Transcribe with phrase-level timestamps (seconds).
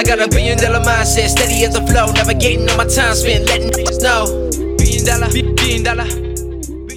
[0.00, 3.44] I got a billion dollar mindset, steady as a flow, navigating on my time spent,
[3.44, 4.48] letting niggas know.
[4.78, 6.30] Billion dollar, billion dollar.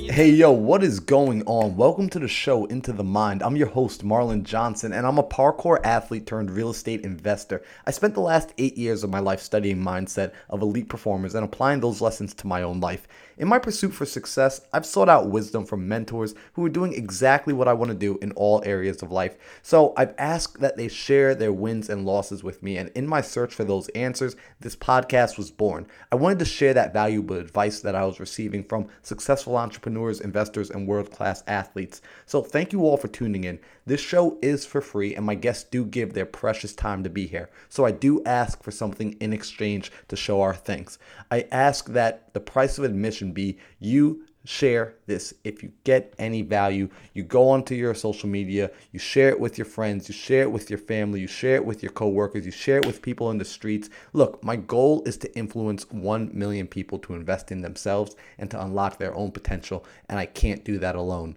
[0.10, 1.76] Hey yo, what is going on?
[1.76, 3.44] Welcome to the show Into the Mind.
[3.44, 7.62] I'm your host, Marlon Johnson, and I'm a parkour athlete turned real estate investor.
[7.86, 11.44] I spent the last eight years of my life studying mindset of elite performers and
[11.44, 13.06] applying those lessons to my own life.
[13.36, 17.52] In my pursuit for success, I've sought out wisdom from mentors who are doing exactly
[17.52, 19.36] what I want to do in all areas of life.
[19.64, 23.22] So I've asked that they share their wins and losses with me, and in my
[23.22, 25.88] search for those answers, this podcast was born.
[26.12, 30.70] I wanted to share that valuable advice that I was receiving from successful entrepreneurs, investors,
[30.70, 32.02] and world class athletes.
[32.28, 33.60] So thank you all for tuning in.
[33.86, 37.28] This show is for free, and my guests do give their precious time to be
[37.28, 37.50] here.
[37.70, 40.98] So I do ask for something in exchange to show our thanks.
[41.30, 45.34] I ask that the price of admission be you share this.
[45.44, 49.58] If you get any value, you go onto your social media, you share it with
[49.58, 52.52] your friends, you share it with your family, you share it with your coworkers, you
[52.52, 53.90] share it with people in the streets.
[54.12, 58.62] Look, my goal is to influence 1 million people to invest in themselves and to
[58.62, 61.36] unlock their own potential, and I can't do that alone.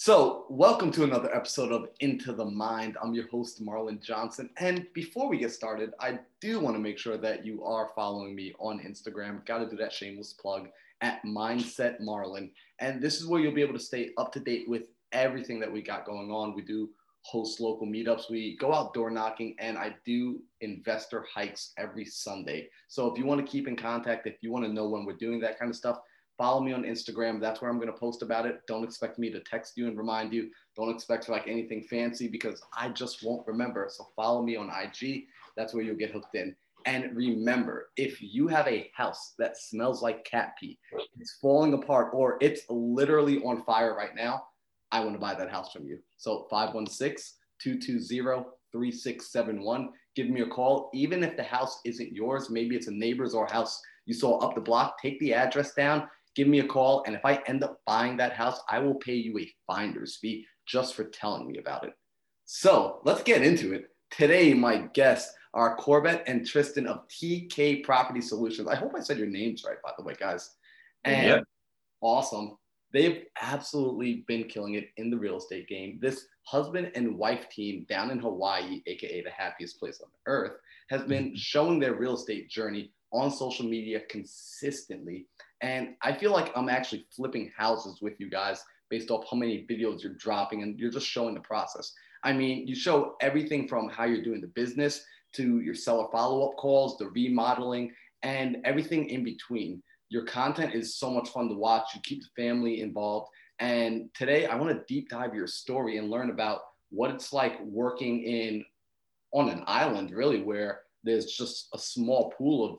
[0.00, 2.96] So, welcome to another episode of Into the Mind.
[3.02, 4.48] I'm your host, Marlon Johnson.
[4.58, 8.36] And before we get started, I do want to make sure that you are following
[8.36, 9.44] me on Instagram.
[9.44, 10.68] Got to do that shameless plug
[11.00, 12.52] at Mindset Marlon.
[12.78, 15.72] And this is where you'll be able to stay up to date with everything that
[15.72, 16.54] we got going on.
[16.54, 16.90] We do
[17.22, 22.68] host local meetups, we go out door knocking, and I do investor hikes every Sunday.
[22.86, 25.16] So, if you want to keep in contact, if you want to know when we're
[25.16, 25.98] doing that kind of stuff,
[26.38, 27.40] follow me on Instagram.
[27.40, 28.60] That's where I'm going to post about it.
[28.68, 30.50] Don't expect me to text you and remind you.
[30.76, 33.88] Don't expect like anything fancy because I just won't remember.
[33.90, 35.24] So follow me on IG.
[35.56, 36.54] That's where you'll get hooked in.
[36.86, 40.78] And remember, if you have a house that smells like cat pee,
[41.18, 44.44] it's falling apart, or it's literally on fire right now,
[44.92, 45.98] I want to buy that house from you.
[46.16, 49.90] So 516 220 3671.
[50.14, 50.90] Give me a call.
[50.94, 54.54] Even if the house isn't yours, maybe it's a neighbor's or house you saw up
[54.54, 57.02] the block, take the address down give me a call.
[57.04, 60.46] And if I end up buying that house, I will pay you a finder's fee
[60.68, 61.92] just for telling me about it.
[62.44, 63.86] So let's get into it.
[64.12, 68.68] Today, my guests are Corbett and Tristan of TK Property Solutions.
[68.68, 70.54] I hope I said your names right, by the way, guys.
[71.02, 71.44] And yep.
[72.00, 72.56] awesome.
[72.92, 75.98] They've absolutely been killing it in the real estate game.
[76.00, 80.52] This husband and wife team down in Hawaii, aka the happiest place on earth,
[80.88, 81.36] has been mm-hmm.
[81.36, 85.26] showing their real estate journey on social media consistently
[85.60, 89.66] and I feel like I'm actually flipping houses with you guys based off how many
[89.68, 91.92] videos you're dropping and you're just showing the process.
[92.22, 95.04] I mean, you show everything from how you're doing the business
[95.34, 97.92] to your seller follow up calls, the remodeling,
[98.22, 99.82] and everything in between.
[100.08, 101.94] Your content is so much fun to watch.
[101.94, 103.28] You keep the family involved.
[103.58, 107.60] And today I want to deep dive your story and learn about what it's like
[107.64, 108.64] working in
[109.32, 112.78] on an island, really, where there's just a small pool of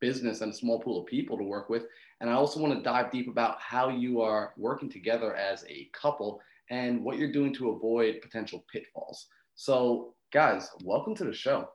[0.00, 1.84] business and a small pool of people to work with
[2.20, 5.88] and I also want to dive deep about how you are working together as a
[5.92, 6.40] couple
[6.70, 9.26] and what you're doing to avoid potential pitfalls.
[9.54, 11.68] So, guys, welcome to the show.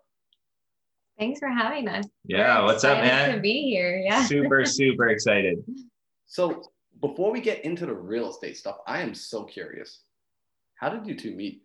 [1.18, 2.06] Thanks for having us.
[2.26, 3.36] Yeah, We're what's up, man?
[3.36, 3.98] To be here.
[3.98, 4.26] Yeah.
[4.26, 5.64] Super, super excited.
[6.26, 6.64] So,
[7.00, 10.02] before we get into the real estate stuff, I am so curious.
[10.76, 11.64] How did you two meet?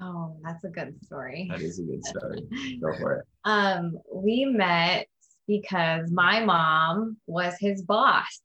[0.00, 1.48] Oh, that's a good story.
[1.50, 2.78] That is a good story.
[2.80, 3.26] Go for it.
[3.44, 5.07] Um, we met
[5.48, 8.42] because my mom was his boss.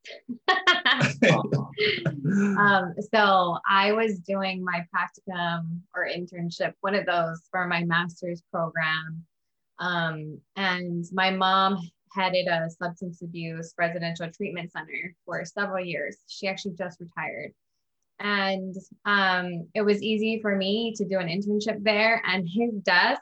[2.58, 8.42] um, so I was doing my practicum or internship, one of those for my master's
[8.52, 9.26] program.
[9.80, 11.78] Um, and my mom
[12.16, 16.16] headed a substance abuse residential treatment center for several years.
[16.28, 17.52] She actually just retired.
[18.20, 22.22] And um, it was easy for me to do an internship there.
[22.26, 23.22] And his desk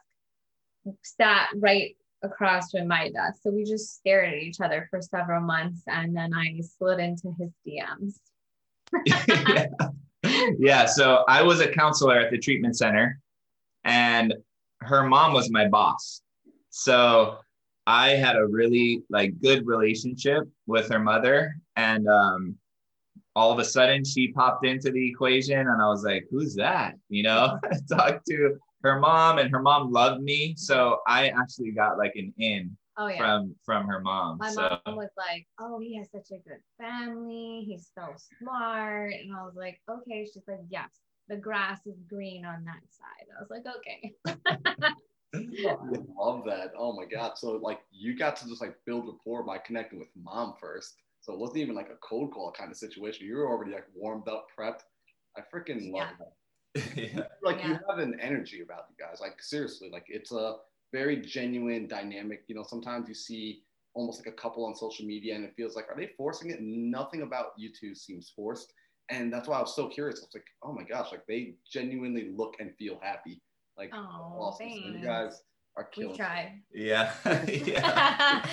[1.01, 3.41] sat right across from my desk.
[3.43, 7.35] So we just stared at each other for several months and then I slid into
[7.39, 8.19] his DMs.
[9.05, 9.67] yeah.
[10.59, 10.85] yeah.
[10.85, 13.19] So I was a counselor at the treatment center
[13.83, 14.33] and
[14.81, 16.21] her mom was my boss.
[16.69, 17.37] So
[17.87, 22.55] I had a really like good relationship with her mother and um
[23.35, 26.95] all of a sudden she popped into the equation and I was like, who's that?
[27.09, 27.59] You know,
[27.89, 30.55] talk to her mom and her mom loved me.
[30.57, 33.17] So I actually got like an in oh, yeah.
[33.17, 34.37] from from her mom.
[34.37, 34.79] My so.
[34.85, 39.13] mom was like, Oh, he has such a good family, he's so smart.
[39.13, 40.25] And I was like, okay.
[40.25, 40.89] She's like, Yes,
[41.31, 43.27] the grass is green on that side.
[43.37, 44.13] I was like, okay.
[45.33, 45.75] I
[46.19, 46.73] love that.
[46.77, 47.37] Oh my God.
[47.37, 50.95] So like you got to just like build rapport by connecting with mom first.
[51.21, 53.27] So it wasn't even like a cold call kind of situation.
[53.27, 54.81] You were already like warmed up, prepped.
[55.37, 56.17] I freaking love yeah.
[56.19, 56.33] that.
[56.95, 57.23] Yeah.
[57.43, 57.69] Like yeah.
[57.69, 59.19] you have an energy about you guys.
[59.19, 60.55] Like seriously, like it's a
[60.93, 62.43] very genuine, dynamic.
[62.47, 63.63] You know, sometimes you see
[63.93, 66.59] almost like a couple on social media and it feels like, are they forcing it?
[66.61, 68.73] Nothing about you two seems forced.
[69.09, 70.19] And that's why I was so curious.
[70.19, 73.41] I was like, oh my gosh, like they genuinely look and feel happy.
[73.77, 73.97] Like, Oh,
[74.39, 74.69] awesome.
[74.69, 75.41] So you guys
[75.75, 76.17] are killing We it.
[76.17, 76.61] tried.
[76.73, 77.13] Yeah.
[77.47, 78.45] yeah.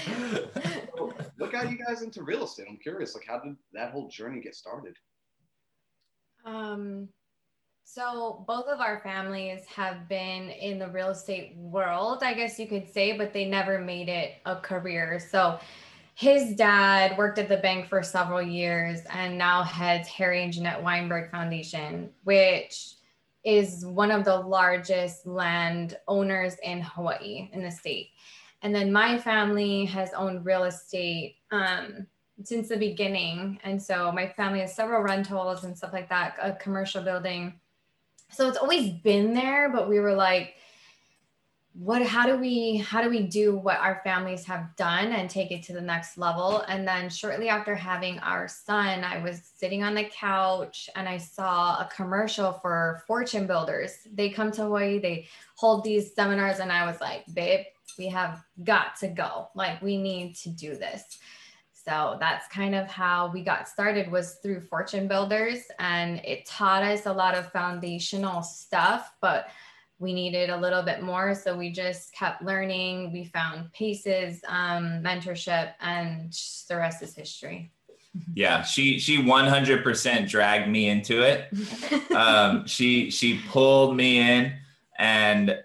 [0.97, 2.67] So, what got you guys into real estate?
[2.69, 3.15] I'm curious.
[3.15, 4.97] Like, how did that whole journey get started?
[6.45, 7.09] Um,
[7.91, 12.67] so both of our families have been in the real estate world, I guess you
[12.67, 15.19] could say, but they never made it a career.
[15.19, 15.59] So
[16.15, 20.83] his dad worked at the bank for several years and now heads Harry and Jeanette
[20.83, 22.97] Weinberg Foundation, which
[23.43, 28.11] is one of the largest land owners in Hawaii in the state.
[28.61, 32.07] And then my family has owned real estate um,
[32.45, 33.59] since the beginning.
[33.65, 37.55] And so my family has several rentals and stuff like that, a commercial building.
[38.31, 40.55] So it's always been there, but we were like,
[41.75, 45.53] what how do we how do we do what our families have done and take
[45.53, 46.63] it to the next level?
[46.67, 51.19] And then shortly after having our son i was sitting on the couch and i
[51.19, 53.93] saw a commercial for fortune builders.
[54.13, 57.67] They come to hawaii they hold these seminars and i was like babe
[57.97, 59.49] we have got to go.
[59.55, 61.19] Like we need to do this
[61.89, 66.83] so that's kind of how we got started was through fortune builders and it taught
[66.83, 69.49] us a lot of foundational stuff but
[69.99, 75.03] we needed a little bit more so we just kept learning we found Pace's um,
[75.03, 76.33] mentorship and
[76.69, 77.71] the rest is history
[78.35, 81.53] Yeah, she she 100% dragged me into it.
[82.17, 84.53] Um, she she pulled me in,
[84.99, 85.57] and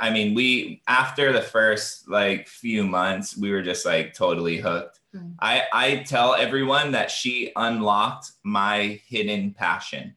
[0.00, 4.97] I mean, we after the first like few months, we were just like totally hooked.
[5.14, 5.34] Mm.
[5.40, 10.14] I I tell everyone that she unlocked my hidden passion.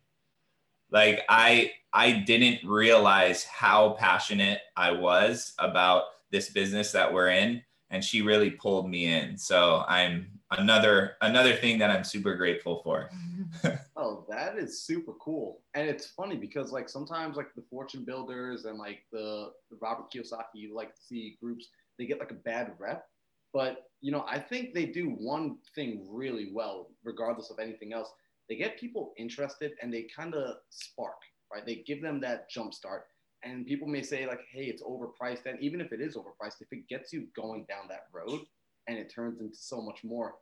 [0.89, 7.61] Like I I didn't realize how passionate I was about this business that we're in,
[7.89, 9.38] and she really pulled me in.
[9.38, 13.09] So I'm another another thing that I'm super grateful for.
[13.97, 15.61] Oh, that is super cool.
[15.75, 20.11] And it's funny because like sometimes like the fortune builders and like the, the Robert
[20.11, 21.67] Kiyosaki, like to see groups,
[21.99, 23.05] they get like a bad rep.
[23.53, 28.09] But you know, I think they do one thing really well, regardless of anything else.
[28.50, 31.18] They get people interested and they kind of spark,
[31.53, 31.65] right?
[31.65, 33.06] They give them that jump start.
[33.44, 35.45] And people may say, like, hey, it's overpriced.
[35.45, 38.42] And even if it is overpriced, if it gets you going down that road
[38.88, 40.36] and it turns into so much more,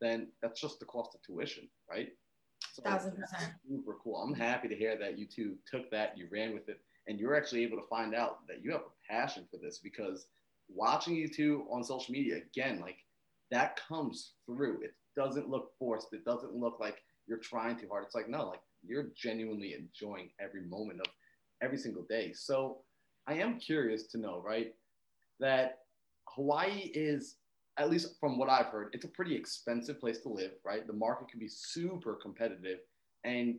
[0.00, 2.08] then that's just the cost of tuition, right?
[2.72, 3.52] So Thousand percent.
[3.68, 4.16] Super cool.
[4.16, 7.36] I'm happy to hear that you two took that, you ran with it, and you're
[7.36, 10.26] actually able to find out that you have a passion for this because
[10.68, 12.96] watching you two on social media, again, like
[13.50, 14.82] that comes through.
[14.82, 16.08] It doesn't look forced.
[16.12, 18.04] It doesn't look like you're trying too hard.
[18.04, 21.06] It's like, no, like you're genuinely enjoying every moment of
[21.62, 22.32] every single day.
[22.32, 22.78] So
[23.26, 24.74] I am curious to know, right,
[25.40, 25.78] that
[26.28, 27.36] Hawaii is,
[27.78, 30.86] at least from what I've heard, it's a pretty expensive place to live, right?
[30.86, 32.78] The market can be super competitive.
[33.24, 33.56] And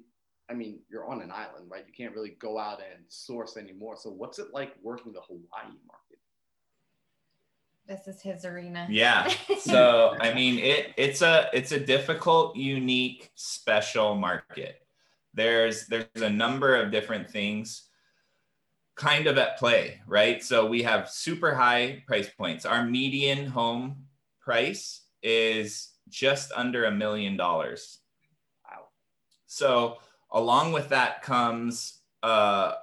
[0.50, 1.86] I mean, you're on an island, right?
[1.88, 3.96] You can't really go out and source anymore.
[3.98, 6.05] So what's it like working the Hawaii market?
[7.88, 9.32] This is his arena Yeah.
[9.60, 14.82] So I mean it it's a it's a difficult, unique, special market.
[15.34, 17.90] There's there's a number of different things
[18.96, 20.44] kind of at play, right?
[20.44, 22.66] So we have super high price points.
[22.66, 24.06] Our median home
[24.40, 28.00] price is just under a million dollars.
[28.64, 28.86] Wow.
[29.48, 29.98] So
[30.32, 32.74] along with that comes uh,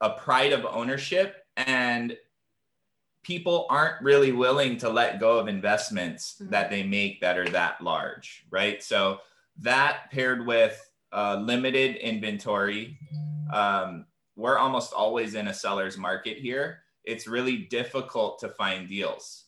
[0.00, 2.16] a pride of ownership and
[3.24, 6.50] people aren't really willing to let go of investments Mhm.
[6.50, 8.82] that they make that are that large, right?
[8.82, 9.20] So
[9.58, 10.80] that paired with
[11.12, 12.98] uh, limited inventory,
[13.52, 14.04] um,
[14.34, 16.82] we're almost always in a seller's market here.
[17.04, 19.44] It's really difficult to find deals.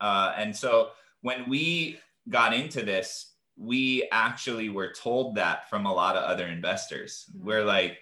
[0.00, 0.90] Uh, and so
[1.20, 2.00] when we
[2.30, 7.26] got into this, we actually were told that from a lot of other investors.
[7.32, 7.44] Mhm.
[7.44, 7.98] We're like,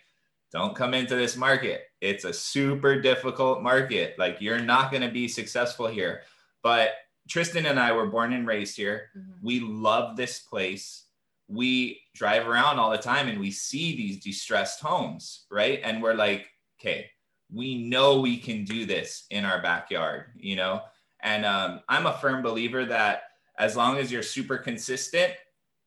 [0.51, 1.92] don't come into this market.
[2.03, 4.19] It's a super difficult market.
[4.19, 6.23] Like, you're not going to be successful here.
[6.63, 6.95] But
[7.29, 9.11] Tristan and I were born and raised here.
[9.17, 9.35] Mhm.
[9.41, 11.07] We love this place.
[11.49, 15.81] We drive around all the time and we see these distressed homes, right?
[15.85, 16.49] And we're like,
[16.81, 17.09] okay,
[17.53, 20.83] we know we can do this in our backyard, you know?
[21.21, 23.25] And um, I'm a firm believer that
[23.59, 25.35] as long as you're super consistent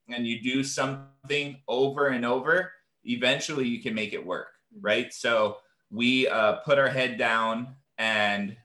[0.07, 2.71] and you do something over and over,
[3.03, 5.13] eventually you can make it work, right?
[5.13, 5.57] So
[5.95, 8.55] we uh, put our head down and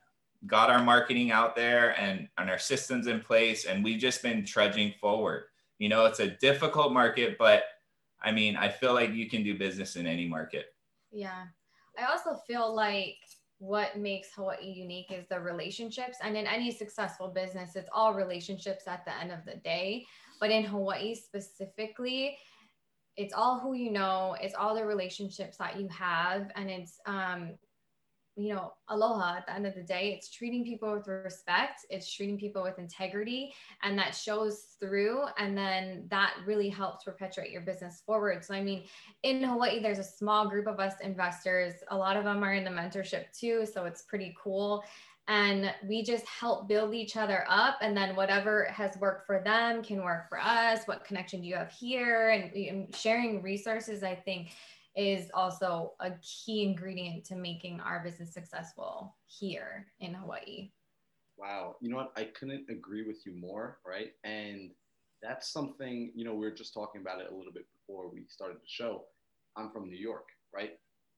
[0.46, 4.44] got our marketing out there and, and our systems in place, and we've just been
[4.44, 5.44] trudging forward.
[5.78, 7.64] You know, it's a difficult market, but
[8.22, 10.66] I mean, I feel like you can do business in any market.
[11.10, 11.44] Yeah.
[11.98, 13.16] I also feel like
[13.58, 16.18] what makes Hawaii unique is the relationships.
[16.22, 20.06] And in any successful business, it's all relationships at the end of the day.
[20.40, 22.38] But in Hawaii specifically,
[23.16, 27.52] it's all who you know, it's all the relationships that you have, and it's um,
[28.36, 30.14] you know, aloha at the end of the day.
[30.16, 33.52] It's treating people with respect, it's treating people with integrity,
[33.82, 35.24] and that shows through.
[35.38, 38.44] And then that really helps perpetuate your business forward.
[38.44, 38.84] So, I mean,
[39.22, 41.74] in Hawaii, there's a small group of us investors.
[41.90, 43.66] A lot of them are in the mentorship too.
[43.66, 44.84] So, it's pretty cool.
[45.30, 47.78] And we just help build each other up.
[47.82, 50.80] And then whatever has worked for them can work for us.
[50.86, 52.30] What connection do you have here?
[52.30, 54.50] And, sharing resources, I think
[54.96, 60.72] is also a key ingredient to making our business successful here in Hawaii.
[61.38, 61.76] Wow.
[61.80, 62.12] You know what?
[62.16, 64.10] I couldn't agree with you more, right?
[64.24, 64.72] And
[65.22, 68.24] that's something, you know, we were just talking about it a little bit before we
[68.26, 69.04] started the show.
[69.56, 70.72] I'm from New York, right?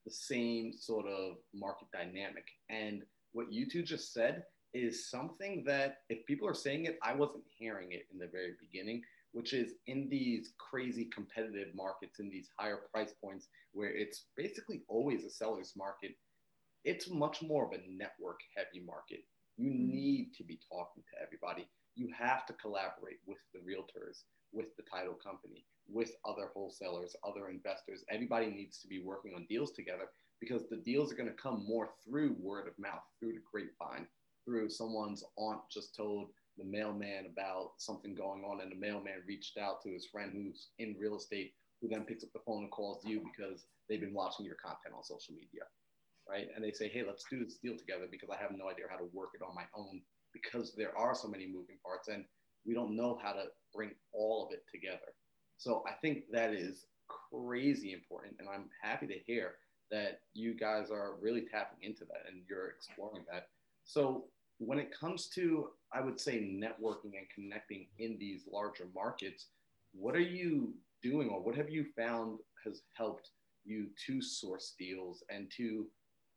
[0.05, 2.45] The same sort of market dynamic.
[2.69, 3.01] And
[3.33, 7.43] what you two just said is something that if people are saying it, I wasn't
[7.57, 12.49] hearing it in the very beginning which is in these crazy competitive markets, in these
[12.57, 16.11] higher price points where it's basically always a seller's market,
[16.85, 19.21] it's much more of a network heavy market.
[19.57, 19.91] You mm-hmm.
[19.91, 21.67] need to be talking to everybody.
[21.95, 24.21] You have to collaborate with the realtors,
[24.51, 28.03] with the title company, with other wholesalers, other investors.
[28.11, 30.09] Everybody needs to be working on deals together
[30.43, 34.07] because the deals are going to come more through word of mouth, through the grapevine,
[34.45, 39.57] through someone's aunt just told the mailman about something going on, and the mailman reached
[39.57, 42.71] out to his friend who's in real estate, who then picks up the phone and
[42.71, 45.63] calls you because they've been watching your content on social media,
[46.29, 46.47] right?
[46.55, 48.97] And they say, hey, let's do this deal together because I have no idea how
[48.97, 50.01] to work it on my own
[50.33, 52.25] because there are so many moving parts and
[52.65, 55.13] we don't know how to bring all of it together.
[55.57, 56.85] So I think that is
[57.31, 59.55] crazy important, and I'm happy to hear
[59.91, 63.47] that you guys are really tapping into that and you're exploring that.
[63.83, 64.25] So
[64.59, 69.47] when it comes to, I would say, networking and connecting in these larger markets,
[69.93, 73.31] what are you doing or what have you found has helped
[73.65, 75.85] you to source deals and to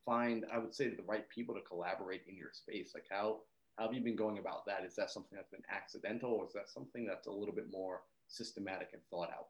[0.04, 2.92] find, I would say, the right people to collaborate in your space?
[2.94, 3.40] Like, how,
[3.76, 4.84] how have you been going about that?
[4.84, 8.02] Is that something that's been accidental or is that something that's a little bit more
[8.28, 9.48] systematic and thought out?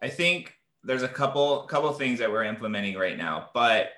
[0.00, 0.54] I think
[0.84, 3.90] there's a couple couple things that we're implementing right now, but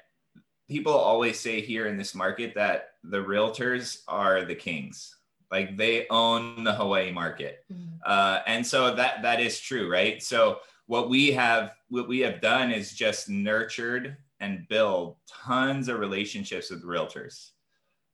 [0.68, 5.16] people always say here in this market that the realtors are the kings.
[5.50, 7.64] Like they own the hawaii market.
[7.72, 7.96] Mm-hmm.
[8.04, 10.22] uh, and so that that is true right?
[10.22, 15.98] So what we have what we have done is just nurtured and build tons of
[15.98, 17.50] relationships with realtors.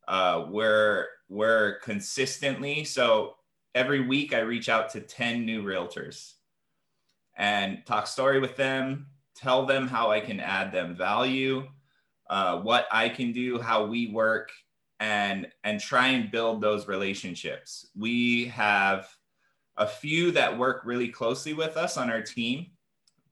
[0.08, 3.34] Uh, we're we're consistently so
[3.74, 6.34] every week i reach out to 10 new realtors
[7.36, 11.66] and talk story with them tell them how i can add them value
[12.28, 14.50] uh, what I can do, how we work,
[14.98, 17.88] and and try and build those relationships.
[17.96, 19.08] We have
[19.76, 22.66] a few that work really closely with us on our team,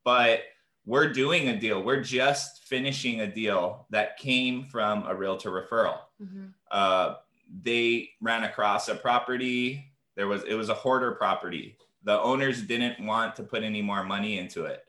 [0.05, 0.41] but
[0.87, 1.83] we're doing a deal.
[1.83, 5.99] We're just finishing a deal that came from a realtor referral.
[6.23, 6.47] Mm-hmm.
[6.71, 7.15] Uh,
[7.63, 9.91] they ran across a property.
[10.17, 11.77] There was it was a hoarder property.
[12.05, 14.85] The owners didn't want to put any more money into it.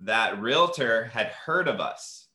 [0.00, 2.28] That realtor had heard of us,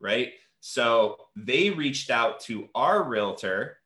[0.00, 0.32] right?
[0.60, 3.78] So they reached out to our realtor,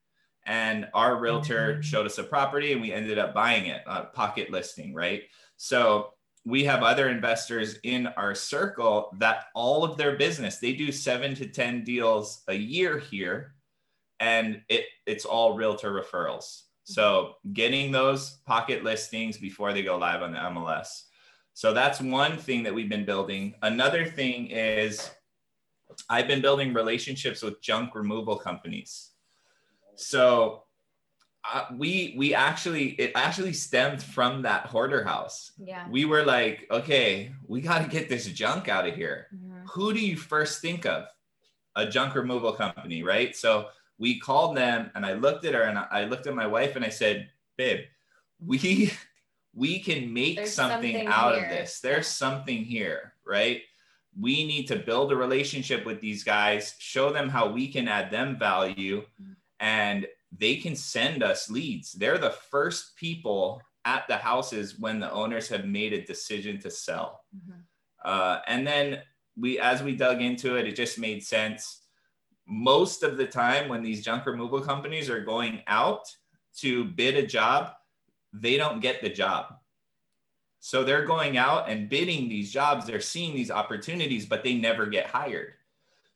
[0.46, 1.80] and our realtor mm-hmm.
[1.82, 5.22] showed us a property, and we ended up buying it, a pocket listing, right?
[5.56, 6.10] So
[6.44, 11.34] we have other investors in our circle that all of their business they do seven
[11.36, 13.54] to ten deals a year here,
[14.20, 16.62] and it it's all realtor referrals.
[16.84, 21.04] So getting those pocket listings before they go live on the MLS.
[21.54, 23.54] So that's one thing that we've been building.
[23.62, 25.10] Another thing is
[26.10, 29.10] I've been building relationships with junk removal companies.
[29.94, 30.64] So
[31.50, 35.52] uh, we we actually it actually stemmed from that hoarder house.
[35.58, 35.88] Yeah.
[35.88, 39.28] We were like, okay, we got to get this junk out of here.
[39.34, 39.66] Mm-hmm.
[39.68, 41.04] Who do you first think of?
[41.76, 43.34] A junk removal company, right?
[43.34, 43.66] So
[43.98, 46.84] we called them and I looked at her and I looked at my wife and
[46.84, 47.80] I said, babe,
[48.44, 48.92] we
[49.54, 51.80] we can make something, something, out of this.
[51.80, 53.62] There's something here, right?
[54.18, 58.10] we need to build a relationship with these guys, show them how we can add
[58.10, 59.04] them value,
[59.60, 61.92] and they can send us leads.
[61.92, 66.70] They're the first people at the houses when the owners have made a decision to
[66.70, 67.24] sell.
[67.36, 67.60] Mm-hmm.
[68.04, 69.00] Uh, and then
[69.36, 71.82] we, as we dug into it, it just made sense.
[72.46, 76.08] Most of the time, when these junk removal companies are going out
[76.58, 77.72] to bid a job,
[78.32, 79.54] they don't get the job
[80.64, 84.86] so they're going out and bidding these jobs, they're seeing these opportunities, but they never
[84.86, 85.52] get hired.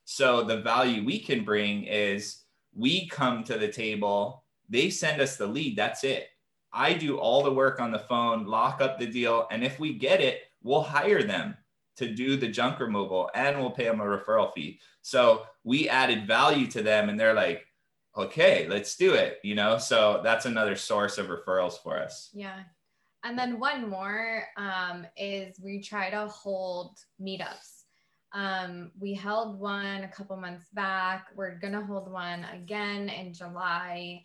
[0.06, 2.44] So the value we can bring is
[2.74, 6.28] we come to the table, they send us the lead, that's it.
[6.72, 9.92] I do all the work on the phone, lock up the deal, and if we
[9.92, 11.54] get it, we'll hire them
[11.96, 14.80] to do the junk removal and we'll pay them a referral fee.
[15.02, 17.62] So we added value to them and they're like,
[18.16, 19.76] okay, let's do it, you know?
[19.76, 22.30] So that's another source of referrals for us.
[22.32, 22.60] Yeah.
[23.22, 27.82] And then one more um, is we try to hold meetups.
[28.32, 31.26] Um, we held one a couple months back.
[31.36, 34.22] We're gonna hold one again in July.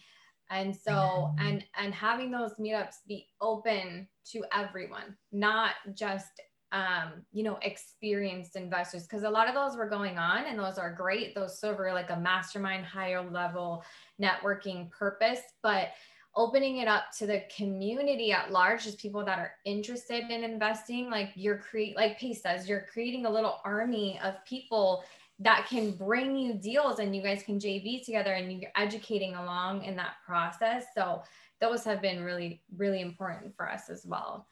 [0.49, 6.41] And so and and having those meetups be open to everyone, not just
[6.73, 10.79] um, you know, experienced investors, because a lot of those were going on and those
[10.79, 11.35] are great.
[11.35, 13.83] Those serve like a mastermind, higher level
[14.19, 15.39] networking purpose.
[15.61, 15.89] But
[16.35, 21.11] opening it up to the community at large, just people that are interested in investing,
[21.11, 25.03] like you're create like Pace says, you're creating a little army of people
[25.39, 29.83] that can bring you deals and you guys can JV together and you're educating along
[29.83, 30.85] in that process.
[30.95, 31.21] So
[31.61, 34.47] those have been really, really important for us as well.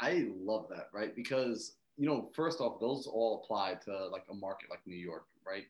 [0.00, 1.14] I love that, right?
[1.14, 5.24] Because you know, first off, those all apply to like a market like New York,
[5.44, 5.64] right?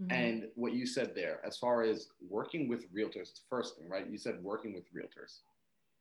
[0.00, 0.12] Mm-hmm.
[0.12, 4.06] And what you said there, as far as working with realtors, first thing, right?
[4.08, 5.38] You said working with realtors.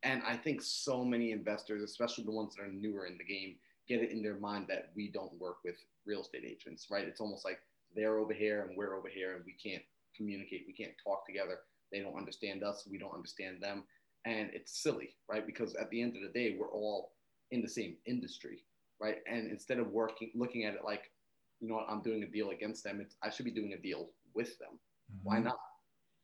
[0.04, 3.56] And I think so many investors, especially the ones that are newer in the game,
[3.88, 7.08] get it in their mind that we don't work with real estate agents, right?
[7.08, 7.60] It's almost like
[7.96, 9.84] they're over here and we're over here and we can't
[10.16, 11.60] communicate, we can't talk together.
[11.92, 13.84] They don't understand us, we don't understand them.
[14.26, 15.46] And it's silly, right?
[15.46, 17.12] Because at the end of the day, we're all
[17.52, 18.64] in the same industry,
[19.02, 19.18] right?
[19.30, 21.12] And instead of working, looking at it like,
[21.60, 23.82] you know what, I'm doing a deal against them, it's, I should be doing a
[23.82, 24.80] deal with them.
[25.12, 25.28] Mm-hmm.
[25.28, 25.60] Why not?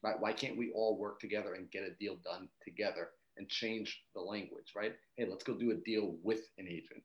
[0.04, 0.20] Right?
[0.20, 4.22] Why can't we all work together and get a deal done together and change the
[4.22, 4.94] language, right?
[5.18, 7.04] Hey, let's go do a deal with an agent,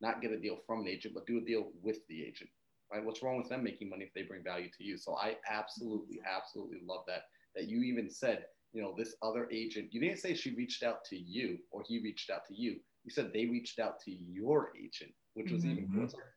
[0.00, 2.50] not get a deal from an agent, but do a deal with the agent,
[2.92, 3.04] right?
[3.04, 4.98] What's wrong with them making money if they bring value to you?
[4.98, 7.24] So I absolutely, absolutely love that.
[7.54, 11.04] That you even said, you know, this other agent, you didn't say she reached out
[11.06, 14.72] to you or he reached out to you you said they reached out to your
[14.76, 15.78] agent, which was mm-hmm.
[15.78, 16.34] even closer.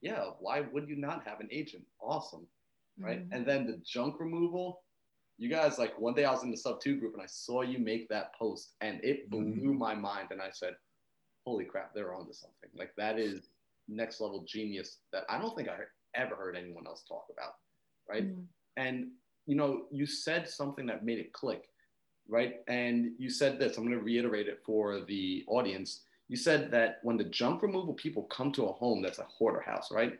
[0.00, 1.84] Yeah, why would you not have an agent?
[2.00, 2.46] Awesome.
[2.98, 3.24] Right.
[3.24, 3.32] Mm-hmm.
[3.32, 4.82] And then the junk removal,
[5.38, 7.78] you guys, like one day I was in the SubTo group and I saw you
[7.78, 9.78] make that post and it blew mm-hmm.
[9.78, 10.28] my mind.
[10.30, 10.74] And I said,
[11.46, 12.70] holy crap, they're onto something.
[12.76, 13.50] Like that is
[13.86, 15.76] next level genius that I don't think I
[16.14, 17.54] ever heard anyone else talk about.
[18.08, 18.26] Right.
[18.26, 18.42] Mm-hmm.
[18.76, 19.08] And,
[19.46, 21.68] you know, you said something that made it click
[22.28, 22.56] right?
[22.68, 26.02] And you said this, I'm going to reiterate it for the audience.
[26.28, 29.60] You said that when the junk removal people come to a home that's a hoarder
[29.60, 30.18] house, right?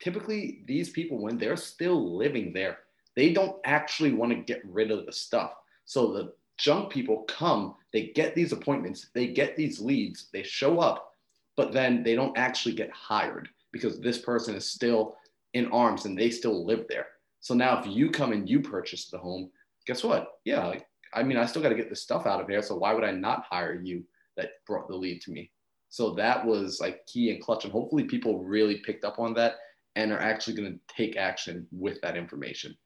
[0.00, 2.78] Typically, these people, when they're still living there,
[3.14, 5.52] they don't actually want to get rid of the stuff.
[5.84, 10.80] So the junk people come, they get these appointments, they get these leads, they show
[10.80, 11.12] up,
[11.56, 15.16] but then they don't actually get hired because this person is still
[15.52, 17.06] in arms and they still live there.
[17.40, 19.50] So now if you come and you purchase the home,
[19.86, 20.38] guess what?
[20.44, 22.62] Yeah, like I mean, I still got to get this stuff out of here.
[22.62, 24.04] So why would I not hire you
[24.36, 25.50] that brought the lead to me?
[25.88, 27.64] So that was like key and clutch.
[27.64, 29.56] And hopefully people really picked up on that
[29.96, 32.76] and are actually going to take action with that information.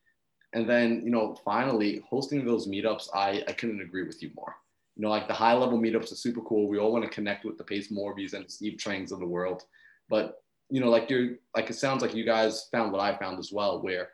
[0.53, 4.55] And then, you know, finally hosting those meetups, I, I couldn't agree with you more.
[4.97, 6.69] You know, like the high level meetups are super cool.
[6.69, 9.63] We all want to connect with the Pace Morbys and Steve Trangs of the world.
[10.09, 13.39] But, you know, like you're like it sounds like you guys found what I found
[13.39, 14.11] as well, where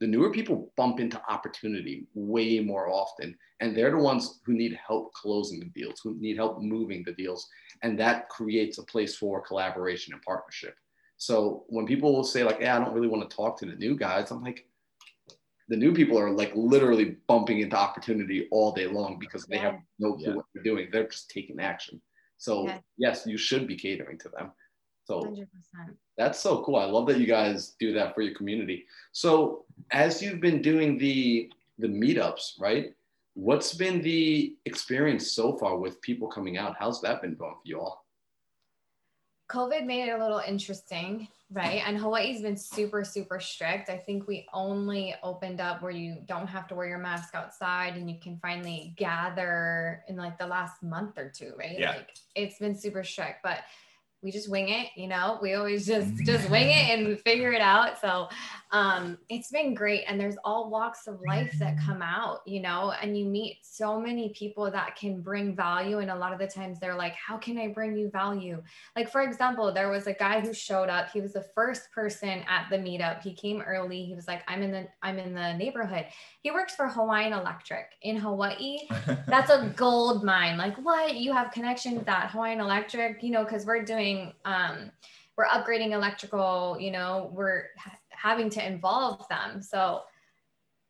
[0.00, 4.78] the newer people bump into opportunity way more often and they're the ones who need
[4.86, 7.48] help closing the deals who need help moving the deals
[7.82, 10.74] and that creates a place for collaboration and partnership.
[11.16, 13.74] So when people will say like yeah i don't really want to talk to the
[13.74, 14.68] new guys i'm like
[15.68, 19.76] the new people are like literally bumping into opportunity all day long because they have
[19.98, 20.34] no clue yeah.
[20.34, 20.88] what they're doing.
[20.90, 22.00] They're just taking action.
[22.38, 22.78] So yeah.
[22.96, 24.52] yes you should be catering to them
[25.08, 25.46] so 100%.
[26.18, 26.76] that's so cool.
[26.76, 28.84] I love that you guys do that for your community.
[29.12, 32.94] So as you've been doing the the meetups, right?
[33.34, 36.76] What's been the experience so far with people coming out?
[36.78, 38.04] How's that been going for you all?
[39.48, 41.80] COVID made it a little interesting, right?
[41.86, 43.88] And Hawaii's been super, super strict.
[43.88, 47.94] I think we only opened up where you don't have to wear your mask outside
[47.96, 51.78] and you can finally gather in like the last month or two, right?
[51.78, 51.92] Yeah.
[51.92, 53.60] Like it's been super strict, but
[54.22, 55.38] we just wing it you know?
[55.40, 58.00] We always just just wing it and figure it out.
[58.00, 58.28] So
[58.72, 60.04] um it's been great.
[60.08, 62.92] And there's all walks of life that come out you know?
[63.00, 65.98] And you meet so many people that can bring value.
[65.98, 68.60] And a lot of the times they're like how can i bring you value?
[68.96, 71.10] Like for example there was a guy who showed up.
[71.12, 73.22] He was the first person at the meetup.
[73.22, 74.04] He came early.
[74.04, 76.06] He was like i'm in the i'm in the neighborhood.
[76.40, 78.78] He works for hawaiian electric in hawaii.
[79.28, 80.58] That's a gold mine.
[80.58, 81.14] Like what?
[81.14, 83.22] You have connections at hawaiian electric?
[83.22, 84.07] You know because we're doing
[84.44, 84.90] um,
[85.36, 87.66] we're upgrading electrical you know we're
[88.18, 89.62] having to involve them.
[89.62, 90.02] So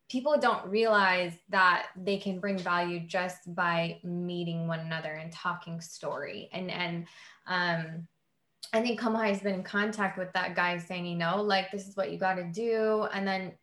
[0.09, 5.79] people don't realize that they can bring value just by meeting one another and talking
[5.79, 6.49] story.
[6.51, 7.07] And and
[7.47, 8.07] um
[8.73, 11.87] I think Kamahai has been in contact with that guy saying, you know, like this
[11.87, 13.07] is what you got to do.
[13.13, 13.53] And then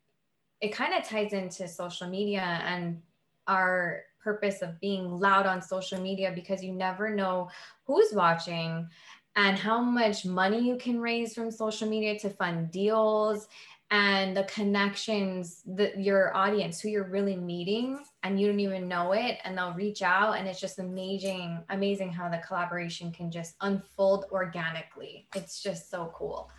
[0.61, 3.03] it kind of ties into social media and
[3.47, 7.49] our purpose of being loud on social media because you never know
[7.87, 8.89] who's watching
[9.37, 13.49] and how much money you can raise from social media to fund deals
[13.93, 19.13] and the connections that your audience who you're really meeting and you don't even know
[19.13, 23.55] it and they'll reach out and it's just amazing amazing how the collaboration can just
[23.61, 25.29] unfold organically.
[25.37, 26.51] It's just so cool.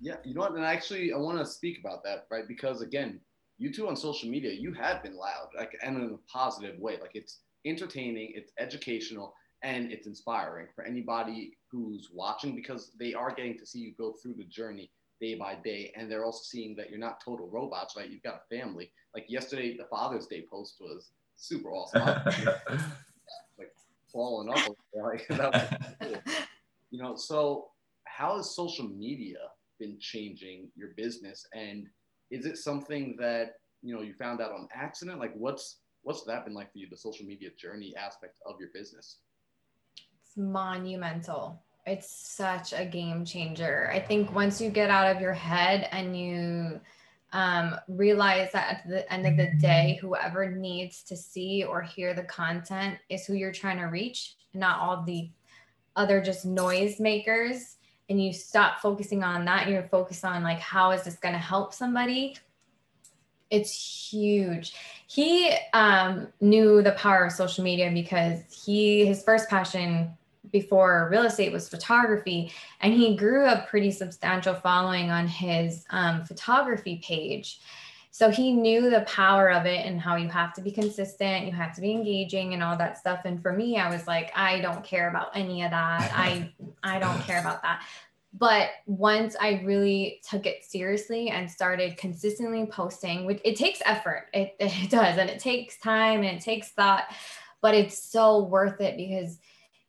[0.00, 0.54] Yeah you know what?
[0.54, 2.48] And actually i want to speak about that right?
[2.48, 3.20] Because again
[3.58, 6.98] you two on social media you have been loud like and in a positive way.
[6.98, 13.34] Like it's entertaining it's educational and it's inspiring for anybody who's watching because they are
[13.34, 14.90] getting to see you go through the journey
[15.20, 15.92] day by day.
[15.96, 18.10] And they're also seeing that you're not total robots right?
[18.10, 18.90] You've got a family.
[19.14, 22.02] Like yesterday the father's day post was super awesome.
[23.58, 23.72] Like
[24.12, 24.58] falling up
[24.94, 25.26] like
[26.00, 26.14] cool.
[26.90, 27.68] you know so
[28.04, 29.38] how has social media
[29.78, 31.46] been changing your business?
[31.54, 31.88] And
[32.30, 35.18] is it something that you know you found out on accident?
[35.18, 38.68] Like what's what's that been like for you the social media journey aspect of your
[38.74, 39.18] business
[40.36, 43.90] monumental it's such a game changer.
[43.92, 46.80] I think once you get out of your head and you
[47.32, 52.12] um, realize that at the end of the day, whoever needs to see or hear
[52.12, 55.30] the content is who you're trying to reach, not all the
[55.94, 57.76] other just noise makers.
[58.08, 59.68] And you stop focusing on that.
[59.68, 62.36] You're focused on like, how is this going to help somebody?
[63.48, 64.74] It's huge.
[65.06, 70.16] He um, knew the power of social media because he his first passion
[70.50, 76.24] before real estate was photography and he grew a pretty substantial following on his um,
[76.24, 77.60] photography page.
[78.10, 81.52] So he knew the power of it and how you have to be consistent you
[81.52, 83.22] have to be engaging and all that stuff.
[83.24, 86.10] And for me i was like i don't care about any of that.
[86.14, 87.84] I i don't care about that.
[88.32, 94.28] But once i really took it seriously and started consistently posting which it takes effort.
[94.32, 97.04] It, it does and it takes time and it takes thought
[97.60, 99.38] but it's so worth it because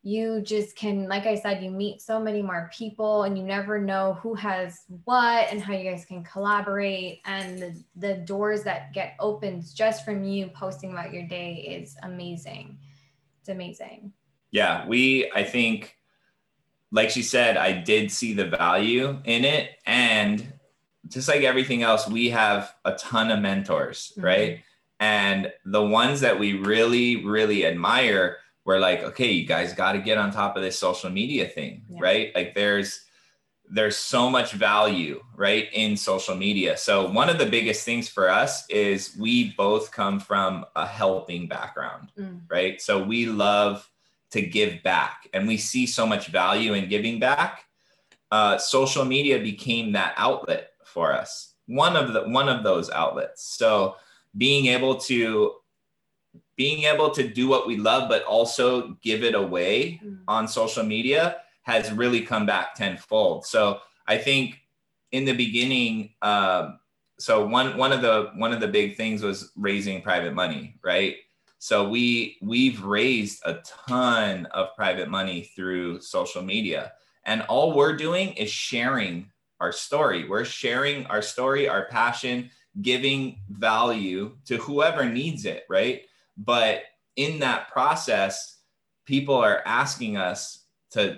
[0.08, 3.78] you just can like i said you meet so many more people and you never
[3.78, 7.20] know who has what and how you guys can collaborate.
[7.26, 11.98] And the, the doors that get opened just from you posting about your day is
[12.04, 12.78] amazing.
[13.41, 14.13] It's amazing.
[14.52, 15.98] Yeah we i think
[16.89, 19.72] like she said i did see the value in it.
[19.86, 20.54] And
[21.10, 24.26] just like everything else we have a ton of mentors mm-hmm.
[24.26, 24.60] right?
[25.02, 29.99] And the ones that we really really admire we're like, okay, you guys got to
[29.99, 31.99] get on top of this social media thing, yeah.
[32.01, 32.36] right?
[32.36, 33.06] Like there's
[33.69, 36.77] there's so much value, right, in social media.
[36.77, 41.47] So one of the biggest things for us is we both come from a helping
[41.47, 42.41] background, mm.
[42.49, 42.82] right?
[42.82, 43.89] So we love
[44.32, 47.63] to give back, and we see so much value in giving back.
[48.32, 51.53] Uh, social media became that outlet for us.
[51.67, 53.43] One of the one of those outlets.
[53.43, 53.95] So
[54.36, 55.53] being able to
[56.58, 60.17] being able to do what we love, but also give it away mm.
[60.28, 63.46] on social media has really come back tenfold.
[63.46, 64.60] So I think
[65.12, 66.80] in the beginning, um,
[67.20, 71.15] so one one of the one of the big things was raising private money, right?
[71.60, 76.93] So we we've raised a ton of private money through social media,
[77.26, 80.28] and all we're doing is sharing our story.
[80.28, 86.04] We're sharing our story, our passion, giving value to whoever needs it, right?
[86.38, 86.84] But
[87.15, 88.60] in that process,
[89.06, 91.17] people are asking us to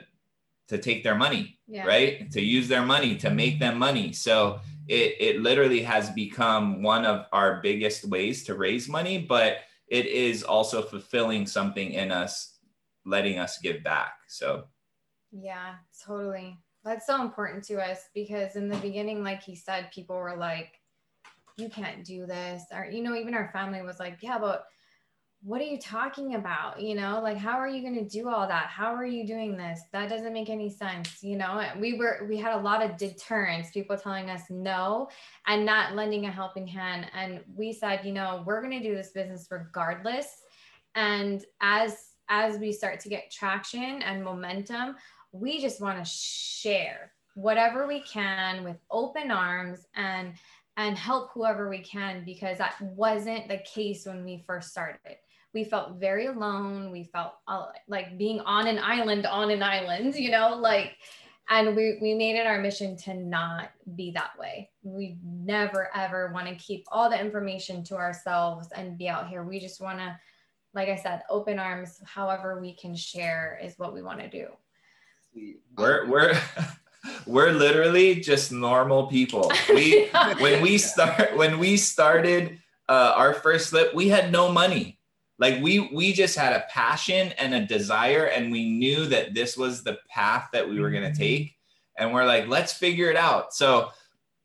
[0.70, 1.84] to take their money, yeah.
[1.84, 2.32] right?
[2.32, 4.14] To use their money, to make them money.
[4.14, 9.58] So it, it literally has become one of our biggest ways to raise money, but
[9.88, 12.60] it is also fulfilling something in us,
[13.04, 14.14] letting us give back.
[14.28, 14.66] So,
[15.32, 16.56] yeah, totally.
[16.84, 20.80] That's so important to us because in the beginning, like he said, people were like,
[21.58, 22.64] you can't do this.
[22.72, 24.66] Or, you know, even our family was like, yeah, but
[25.42, 26.82] what are you talking about?
[26.82, 28.68] You know, like, how are you going to do all that?
[28.68, 29.80] How are you doing this?
[29.94, 31.24] That doesn't make any sense.
[31.24, 35.08] You know, we were, we had a lot of deterrence, people telling us no
[35.48, 37.08] and not lending a helping hand.
[37.14, 40.28] And we said, you know, we're going to do this business regardless.
[40.96, 41.98] And as,
[42.28, 44.98] as we start to get traction and momentum,
[45.32, 50.34] we just want to share whatever we can with open arms and
[50.78, 55.18] and help whoever we can because that wasn't the case when we first started
[55.54, 56.92] we felt very alone.
[56.92, 60.96] We felt uh, like being on an island on an island you know like
[61.50, 64.70] and we we made it our mission to not be that way.
[64.84, 69.44] We never ever want to keep all the information to ourselves and be out here.
[69.44, 70.18] We just want to
[70.76, 74.48] like i said open arms however we can share is what we want to do.
[75.76, 76.40] We're we're
[77.26, 79.52] we're literally just normal people.
[79.70, 80.10] We
[80.40, 84.99] when we start when we started uh, our first flip we had no money
[85.40, 89.58] like we we just had a passion and a desire and we knew that this
[89.58, 91.18] was the path that we were going to mm-hmm.
[91.18, 91.56] take
[91.98, 93.90] and we're like let's figure it out so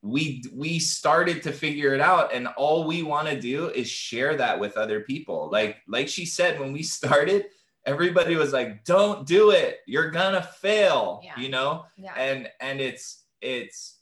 [0.02, 4.36] we we started to figure it out and all we want to do is share
[4.36, 7.46] that with other people like like she said when we started
[7.86, 11.38] everybody was like don't do it you're gonna fail yeah.
[11.38, 12.14] you know yeah.
[12.16, 13.98] and and it's it's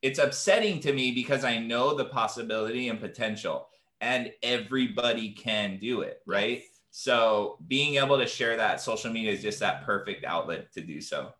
[0.00, 3.67] it's upsetting to me because i know the possibility and potential
[4.00, 6.58] and everybody can do it, right?
[6.58, 6.68] Yes.
[6.90, 11.00] So being able to share that social media is just that perfect outlet to do
[11.00, 11.32] so.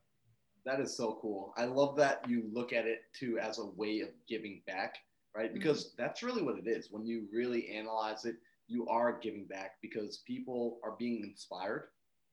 [0.65, 1.55] That is so cool.
[1.57, 4.97] I love that you look at it too as a way of giving back,
[5.35, 5.47] right?
[5.47, 5.59] Mm-hmm.
[5.59, 6.03] Because mm-hmm.
[6.03, 6.89] that's really what it is.
[6.91, 11.89] When you really analyze it, you are giving back because people are being inspired,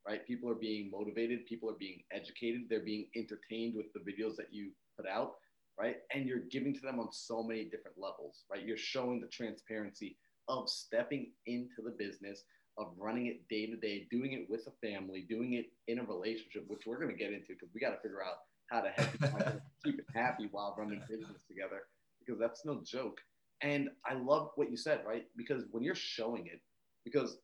[0.06, 0.26] right?
[0.28, 4.52] People are being motivated, people are being educated, they're being entertained with the videos that
[4.52, 5.36] you put out
[5.80, 5.98] right?
[6.14, 8.66] And you're giving to them on so many different levels, right?
[8.66, 12.44] You're showing the transparency of stepping into the business,
[12.78, 16.04] of running it day to day, doing it with a family, doing it in a
[16.04, 18.36] relationship, which we're going to get into because we got to figure out
[18.68, 21.84] how to keep it happy while running business together
[22.20, 23.20] because that's no joke.
[23.62, 25.26] And I love what you said, right?
[25.38, 26.62] Because when you're showing it,
[27.04, 27.38] because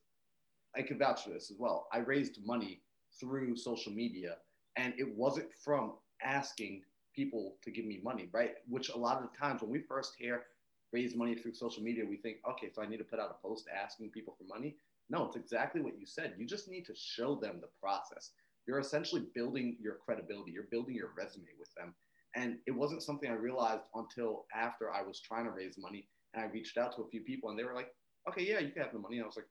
[0.76, 1.86] I can vouch for this as well.
[1.92, 2.80] I raised money
[3.20, 4.36] through social media
[4.76, 6.82] and it wasn't from asking
[7.14, 8.54] people to give me money, right?
[8.68, 10.44] Which a lot of the times when we first hear
[10.92, 13.46] raise money through social media, we think, okay, so I need to put out a
[13.46, 14.76] post asking people for money.
[15.08, 16.34] No, it's exactly what you said.
[16.38, 18.30] You just need to show them the process.
[18.66, 21.94] You're essentially building your credibility, you're building your resume with them.
[22.34, 26.44] And it wasn't something I realized until after I was trying to raise money and
[26.44, 27.88] I reached out to a few people and they were like,
[28.28, 29.16] okay, yeah, you can have the money.
[29.16, 29.48] And I was like,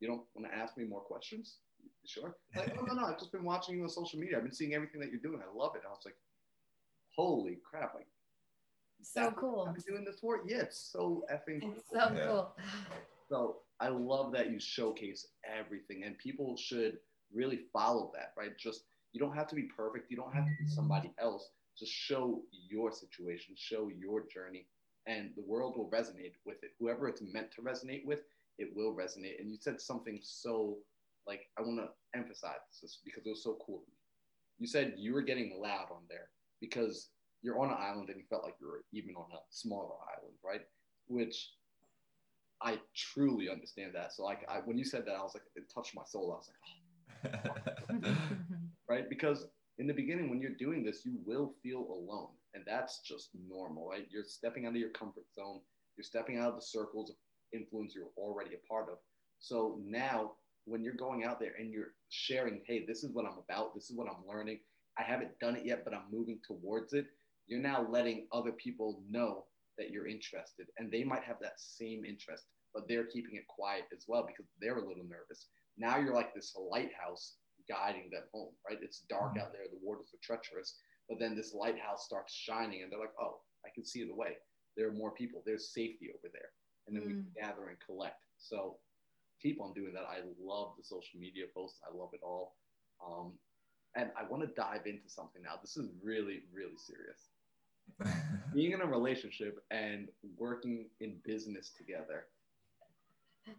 [0.00, 1.58] you don't want to ask me more questions?
[2.06, 2.36] sure?
[2.56, 4.36] Like, oh, no, no, I've just been watching you on social media.
[4.36, 5.40] I've been seeing everything that you're doing.
[5.40, 5.78] I love it.
[5.78, 6.16] And I was like,
[7.16, 8.06] holy crap, like
[9.02, 9.66] so cool.
[9.68, 11.74] I've been doing this for yeah, it's so effing cool.
[11.76, 12.26] It's so yeah.
[12.26, 12.56] cool.
[13.28, 16.98] So I love that you showcase everything and people should
[17.32, 18.56] really follow that, right?
[18.56, 20.74] Just you don't have to be perfect, you don't have to be mm-hmm.
[20.74, 21.50] somebody else.
[21.78, 24.66] Just show your situation, show your journey,
[25.06, 26.70] and the world will resonate with it.
[26.78, 28.20] Whoever it's meant to resonate with,
[28.58, 29.40] it will resonate.
[29.40, 30.76] And you said something so
[31.26, 33.82] like I want to emphasize this because it was so cool.
[34.58, 36.28] You said you were getting loud on there
[36.64, 37.10] because
[37.42, 40.34] you're on an island and you felt like you were even on a smaller island,
[40.44, 40.62] right?
[41.08, 41.50] Which
[42.62, 44.14] I truly understand that.
[44.14, 46.32] So like I, when you said that, I was like, it touched my soul.
[46.32, 48.16] I was like, oh,
[48.88, 49.08] right?
[49.08, 49.46] Because
[49.78, 53.88] in the beginning, when you're doing this, you will feel alone, and that's just normal,
[53.88, 54.06] right?
[54.10, 55.60] You're stepping out of your comfort zone.
[55.96, 57.16] You're stepping out of the circles of
[57.52, 58.98] influence you're already a part of.
[59.40, 60.32] So now,
[60.64, 63.74] when you're going out there and you're sharing, hey, this is what I'm about.
[63.74, 64.60] This is what I'm learning
[64.98, 67.06] I haven't done it yet, but I'm moving towards it.
[67.46, 69.44] You're now letting other people know
[69.76, 73.84] that you're interested, and they might have that same interest, but they're keeping it quiet
[73.92, 75.48] as well because they're a little nervous.
[75.76, 77.34] Now you're like this lighthouse
[77.68, 78.78] guiding them home, right?
[78.82, 79.40] It's dark mm-hmm.
[79.40, 80.78] out there, the waters are treacherous,
[81.08, 84.36] but then this lighthouse starts shining, and they're like, oh, I can see the way.
[84.76, 85.42] There are more people.
[85.44, 86.50] There's safety over there,
[86.86, 87.08] and then mm.
[87.08, 88.20] we gather and collect.
[88.38, 88.78] So
[89.40, 90.04] keep on doing that.
[90.08, 91.80] I love the social media posts.
[91.84, 92.54] I love it all.
[93.04, 93.32] Um,
[93.96, 95.54] and I want to dive into something now.
[95.60, 97.28] This is really, really serious.
[98.54, 102.26] Being in a relationship and working in business together,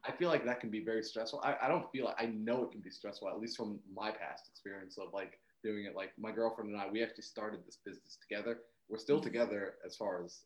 [0.04, 1.41] I feel like that can be very stressful.
[1.43, 4.12] I, I don't feel like I know it can be stressful, at least from my
[4.12, 5.95] past experience of like doing it.
[5.95, 8.60] Like my girlfriend and I, we actually started this business together.
[8.89, 9.26] We're still mm-hmm.
[9.26, 10.41] together as far as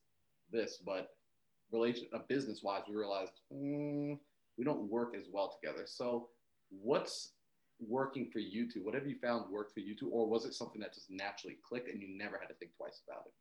[0.52, 1.16] this, but
[1.72, 4.18] relation, uh, business wise, we realized mm,
[4.58, 5.84] we don't work as well together.
[5.86, 6.30] So,
[6.70, 7.32] what's
[7.80, 8.84] working for you two?
[8.84, 10.10] What have you found worked for you two?
[10.10, 13.02] Or was it something that just naturally clicked and you never had to think twice
[13.08, 13.34] about it?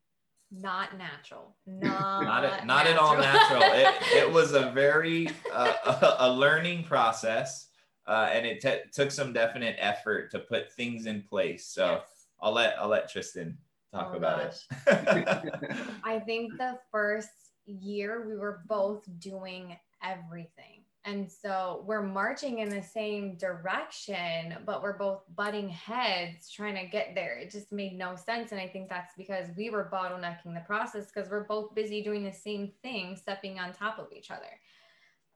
[0.51, 1.57] Not natural.
[1.67, 3.63] Not, not, a, not at all natural.
[3.63, 7.67] it, it was a very, uh, a, a learning process.
[8.07, 11.67] Uh, and it t- took some definite effort to put things in place.
[11.67, 12.27] So yes.
[12.41, 13.59] I'll let, I'll let Tristan
[13.93, 14.67] talk oh about gosh.
[14.87, 15.77] it.
[16.03, 17.29] I think the first
[17.67, 20.78] year we were both doing everything
[21.09, 26.87] and so we're marching in the same direction, but we're both butting heads trying to
[26.87, 27.39] get there.
[27.39, 28.53] It just made no sense.
[28.53, 32.25] And I think that's because we were bottlenecking the process because we're both busy doing
[32.25, 34.61] the same thing, stepping on top of each other.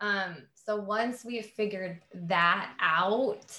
[0.03, 3.59] Um, so once we figured that out,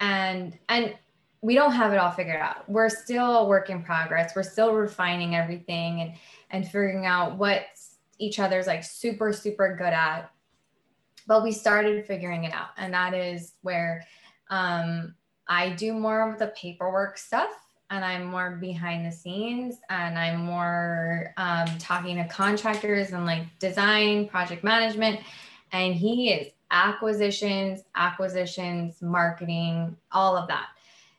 [0.00, 0.96] and and
[1.42, 2.68] we don't have it all figured out.
[2.68, 4.32] We're still a work in progress.
[4.34, 6.14] We're still refining everything and
[6.50, 7.66] and figuring out what
[8.18, 10.32] each other's like super super good at.
[11.26, 14.04] But we started figuring it out, and that is where
[14.50, 15.14] um,
[15.48, 17.50] I do more of the paperwork stuff,
[17.90, 23.44] and I'm more behind the scenes, and I'm more um, talking to contractors and like
[23.58, 25.20] design, project management,
[25.72, 30.68] and he is acquisitions, acquisitions, marketing, all of that.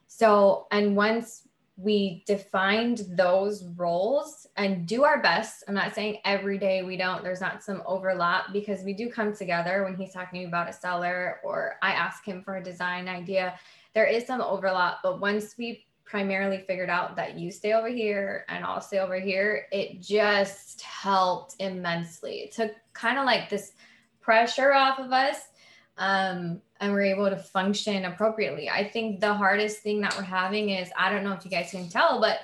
[0.08, 1.48] So, and once
[1.84, 7.24] we defined those roles and do our best, I'm not saying every day we don't,
[7.24, 11.40] there's not some overlap because we do come together when he's talking about a seller
[11.44, 13.60] or I ask him for a design idea.
[13.94, 18.46] There is some overlap, but once we primarily figured out that you stay over here
[18.48, 22.42] and I'll stay over here, it just helped immensely.
[22.42, 23.74] It took kind of like this
[24.22, 25.50] pressure off of us
[25.98, 28.70] um, and we're able to function appropriately.
[28.70, 31.72] I think the hardest thing that we're having is I don't know if you guys
[31.72, 32.40] can tell, but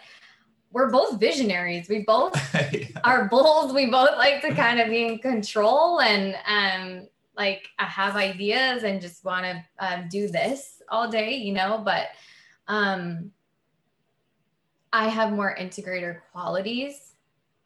[0.71, 1.89] we're both visionaries.
[1.89, 2.35] We both
[2.73, 2.85] yeah.
[3.03, 3.73] are bold.
[3.73, 8.83] We both like to kind of be in control and um, like I have ideas
[8.83, 11.81] and just want to uh, do this all day, you know.
[11.83, 12.09] But
[12.67, 13.31] um,
[14.93, 17.13] I have more integrator qualities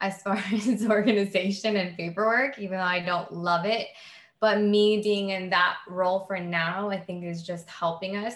[0.00, 3.88] as far as organization and paperwork, even though I don't love it
[4.44, 8.34] but me being in that role for now i think is just helping us.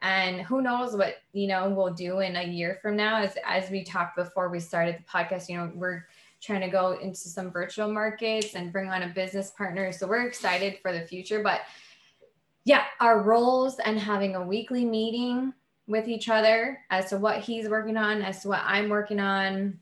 [0.00, 3.16] And who knows what you know we'll do in a year from now.
[3.16, 6.06] As as we talked before we started the podcast you know we're
[6.40, 9.90] trying to go into some virtual markets and bring on a business partner.
[9.90, 11.42] So we're excited for the future.
[11.42, 11.62] But
[12.64, 15.52] yeah our roles and having a weekly meeting
[15.88, 19.78] with each other as to what he's working on as to what i'm working on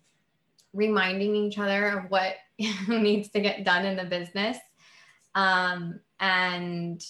[0.73, 2.37] reminding each other of what
[2.89, 4.59] needs to get done in the business
[5.39, 7.05] um, and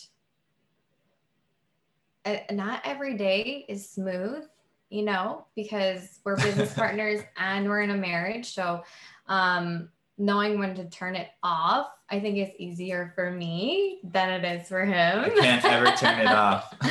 [2.26, 4.44] uh, not every day is smooth,
[4.90, 8.52] you know, because we're business partners and we're in a marriage.
[8.52, 8.84] So,
[9.28, 9.88] um,
[10.18, 14.68] knowing when to turn it off, I think is easier for me than it is
[14.68, 15.20] for him.
[15.20, 16.74] I can't ever turn it off.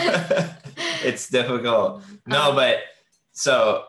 [1.04, 2.02] it's difficult.
[2.26, 2.80] No, um, but
[3.34, 3.86] so,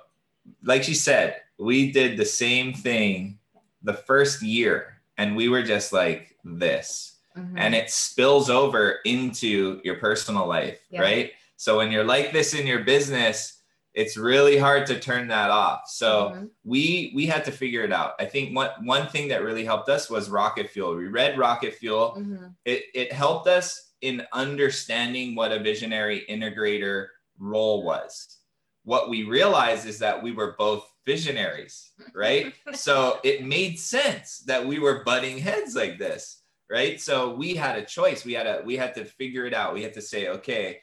[0.64, 3.38] like she said, we did the same thing
[3.82, 7.58] the first year, and we were just like this mm-hmm.
[7.58, 11.00] and it spills over into your personal life, yeah.
[11.00, 11.32] right?
[11.56, 13.58] So when you're like this in your business,
[13.94, 15.88] it's really hard to turn that off.
[15.88, 16.44] So mm-hmm.
[16.64, 18.12] we we had to figure it out.
[18.20, 20.94] I think one one thing that really helped us was Rocket Fuel.
[20.94, 22.14] We read Rocket Fuel.
[22.16, 22.46] Mm-hmm.
[22.64, 28.36] It it helped us in understanding what a visionary integrator role was.
[28.84, 32.54] What we realized is that we were both visionaries, right?
[32.74, 36.37] so it made sense that we were butting heads like this
[36.70, 37.00] right?
[37.00, 38.24] So we had a choice.
[38.24, 39.74] We had a we had to figure it out.
[39.74, 40.80] We had to say okay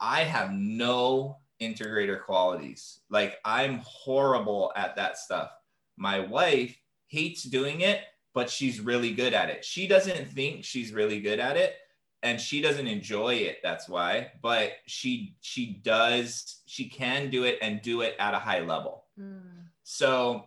[0.00, 3.00] i have no integrator qualities.
[3.08, 5.50] Like i'm horrible at that stuff.
[5.96, 6.76] My wife
[7.06, 8.00] hates doing it
[8.34, 9.62] but she's really good at it.
[9.64, 11.76] She doesn't think she's really good at it
[12.22, 17.58] and she doesn't enjoy it that's why but she she does she can do it
[17.60, 19.04] and do it at a high level.
[19.18, 19.66] Mm.
[19.82, 20.44] so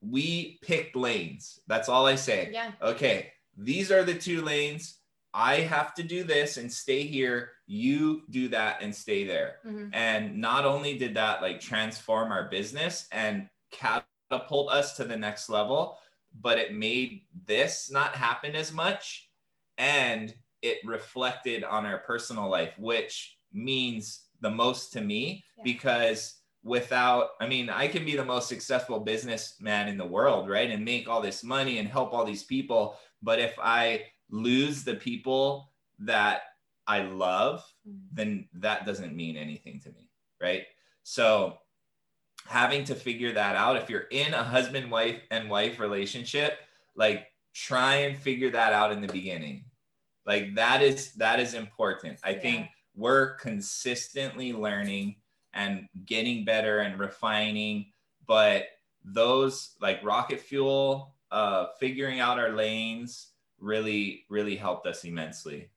[0.00, 1.60] we picked lanes.
[1.66, 2.50] That's all i say.
[2.52, 2.72] Yeah.
[2.82, 4.98] Okay these are the two lanes.
[5.34, 7.50] I have to do this and stay here.
[7.66, 9.56] You do that and stay there.
[9.66, 9.88] Mm-hmm.
[9.92, 15.50] And not only did that like transform our business and catapult us to the next
[15.50, 15.98] level,
[16.40, 19.28] but it made this not happen as much.
[19.76, 25.64] And it reflected on our personal life, which means the most to me yeah.
[25.64, 30.70] because without i mean i can be the most successful businessman in the world right
[30.70, 34.94] and make all this money and help all these people but if I lose the
[34.94, 36.42] people that
[36.86, 37.98] I love, mm-hmm.
[38.12, 40.10] then that doesn't mean anything to me.
[40.40, 40.64] Right.
[41.02, 41.58] So
[42.46, 46.58] having to figure that out, if you're in a husband, wife, and wife relationship,
[46.96, 49.64] like try and figure that out in the beginning.
[50.26, 52.18] Like that is that is important.
[52.22, 52.40] I yeah.
[52.40, 55.16] think we're consistently learning
[55.54, 57.86] and getting better and refining,
[58.26, 58.66] but
[59.04, 65.70] those like rocket fuel uh, figuring out our lanes really, really helped us immensely.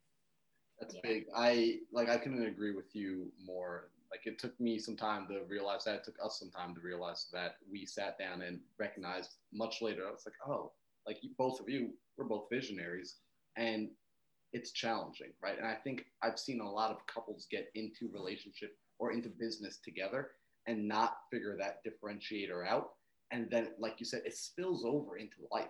[0.80, 1.02] That's yeah.
[1.04, 1.26] big.
[1.36, 2.10] I like.
[2.10, 3.90] I couldn't agree with you more.
[4.10, 5.96] Like it took me some time to realize that.
[5.96, 7.58] It took us some time to realize that.
[7.72, 10.08] We sat down and recognized much later.
[10.08, 10.72] I was like, oh,
[11.06, 13.18] like both of you, we're both visionaries,
[13.58, 13.90] and
[14.54, 15.58] it's challenging, right?
[15.58, 19.78] And I think I've seen a lot of couples get into relationship or into business
[19.84, 20.32] together
[20.68, 22.92] and not figure that differentiator out
[23.32, 25.70] and then like you said it spills over into life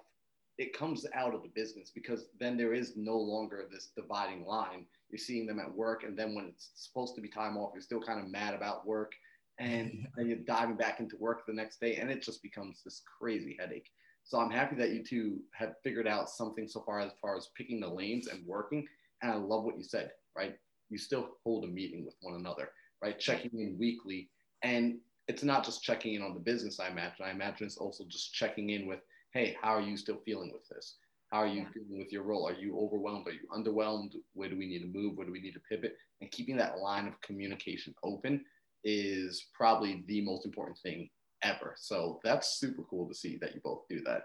[0.62, 4.86] it comes out of the business because then there is no longer this dividing line.
[5.10, 7.82] You're seeing them at work, and then when it's supposed to be time off, you're
[7.82, 9.14] still kind of mad about work,
[9.60, 13.02] and then you're diving back into work the next day, and it just becomes this
[13.20, 13.90] crazy headache.
[14.24, 17.50] So I'm happy that you two have figured out something so far as far as
[17.58, 18.88] picking the lanes and working.
[19.24, 20.56] And I love what you said, right?
[20.90, 22.70] You still hold a meeting with one another,
[23.02, 23.20] right?
[23.20, 24.30] Checking in weekly.
[24.62, 27.26] And it's not just checking in on the business, I imagine.
[27.26, 29.00] I imagine it's also just checking in with,
[29.34, 30.98] hey, how are you still feeling with this?
[31.32, 31.70] How are you yeah.
[31.74, 32.48] feeling with your role?
[32.48, 33.28] Are you overwhelmed?
[33.28, 34.16] Are you underwhelmed?
[34.34, 35.16] Where do we need to move?
[35.16, 35.96] Where do we need to pivot?
[36.20, 38.44] And keeping that line of communication open
[38.84, 41.10] is probably the most important thing
[41.44, 41.76] ever.
[41.78, 44.24] So that's super cool to see that you both do that.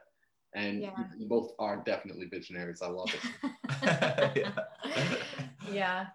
[0.55, 0.91] And yeah.
[1.17, 2.81] you, both are definitely visionaries.
[2.83, 4.37] I love it.
[4.37, 4.53] yeah.
[5.73, 6.07] yeah.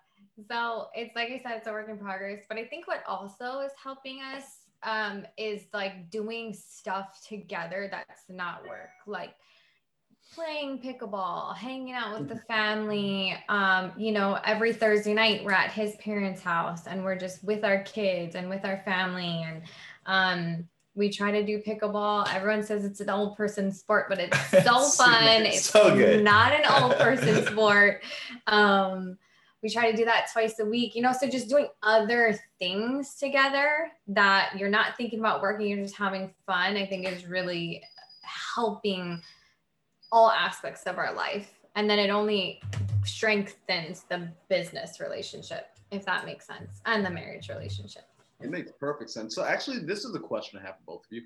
[0.49, 2.43] So it's like I said, it's a work in progress.
[2.49, 4.43] But I think what also is helping us
[4.83, 8.89] um, is like doing stuff together that's not work.
[9.05, 9.35] Like
[10.33, 13.35] playing pickleball, hanging out with the family.
[13.49, 17.63] Um, you know, every Thursday night we're at his parents' house and we're just with
[17.63, 19.45] our kids and with our family.
[19.45, 19.61] And
[20.05, 22.33] um, we try to do pickleball.
[22.33, 25.43] Everyone says it's an old person sport, but it's so fun.
[25.45, 26.23] it's so good.
[26.23, 28.03] not an old person sport.
[28.47, 29.17] Um,
[29.61, 33.15] we try to do that twice a week, you know, so just doing other things
[33.15, 37.83] together that you're not thinking about working, you're just having fun, I think is really
[38.23, 39.21] helping
[40.11, 41.51] all aspects of our life.
[41.75, 42.61] And then it only
[43.05, 48.03] strengthens the business relationship, if that makes sense, and the marriage relationship.
[48.41, 49.35] It makes perfect sense.
[49.35, 51.21] So actually, this is a question I have for both of you,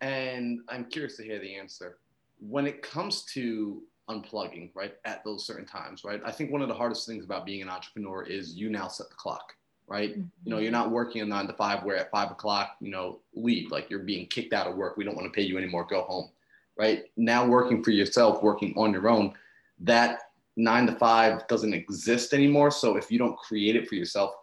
[0.00, 1.98] and I'm curious to hear the answer.
[2.40, 6.68] When it comes to unplugging, right, at those certain times, right, I think one of
[6.68, 9.54] the hardest things about being an entrepreneur is you now set the clock,
[9.86, 10.12] right?
[10.12, 10.22] Mm-hmm.
[10.44, 13.18] You know, you're not working a nine to five where at five o'clock, you know,
[13.34, 14.96] leave, like you're being kicked out of work.
[14.96, 15.86] We don't want to pay you anymore.
[15.88, 16.30] Go home,
[16.78, 17.04] right?
[17.16, 19.34] Now working for yourself, working on your own,
[19.80, 20.20] that
[20.56, 22.70] nine to five doesn't exist anymore.
[22.70, 24.34] So if you don't create it for yourself,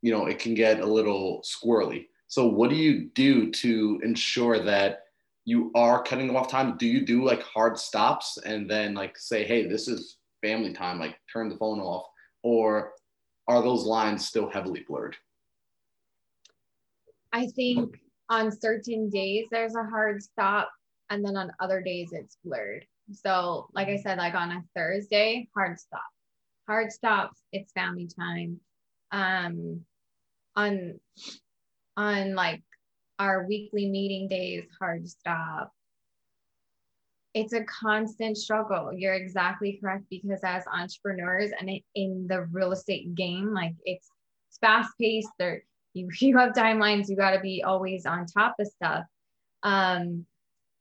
[0.00, 2.06] you know, it can get a little squirrely.
[2.26, 5.01] So what do you do to ensure that
[5.44, 6.76] you are cutting them off time?
[6.76, 10.98] Do you do like hard stops and then like say, hey, this is family time,
[10.98, 12.06] like turn the phone off?
[12.42, 12.92] Or
[13.48, 15.16] are those lines still heavily blurred?
[17.32, 20.70] I think on certain days there's a hard stop,
[21.10, 22.86] and then on other days it's blurred.
[23.12, 26.04] So, like I said, like on a Thursday, hard stop.
[26.68, 28.60] Hard stops, it's family time.
[29.10, 29.84] Um,
[30.56, 31.00] on
[31.96, 32.62] on like
[33.18, 35.72] our weekly meeting days hard stop.
[37.34, 38.92] It's a constant struggle.
[38.92, 44.08] You're exactly correct because as entrepreneurs and in the real estate game like it's
[44.60, 45.30] fast paced.
[45.38, 45.62] There
[45.94, 47.08] you, you have timelines.
[47.08, 49.04] You got to be always on top of stuff.
[49.62, 50.26] Um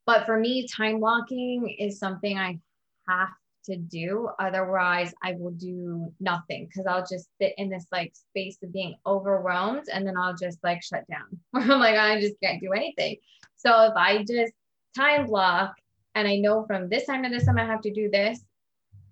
[0.05, 2.59] but for me time blocking is something i
[3.07, 3.29] have
[3.65, 4.29] to do.
[4.39, 8.95] Otherwise, I will do nothing because I'll just sit in this like space of being
[9.05, 11.39] overwhelmed and then I'll just like shut down.
[11.53, 13.17] I'm like, I just can't do anything.
[13.55, 14.53] So if I just
[14.95, 15.75] time block
[16.15, 18.43] and I know from this time to this time I have to do this,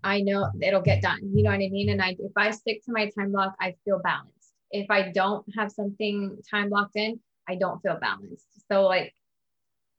[0.03, 1.19] I know it'll get done.
[1.33, 1.89] You know what I mean?
[1.89, 4.53] And I if I stick to my time block, I feel balanced.
[4.71, 8.45] If I don't have something time blocked in, I don't feel balanced.
[8.71, 9.13] So like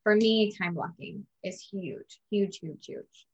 [0.02, 3.26] for me, time blocking is huge, huge, huge, huge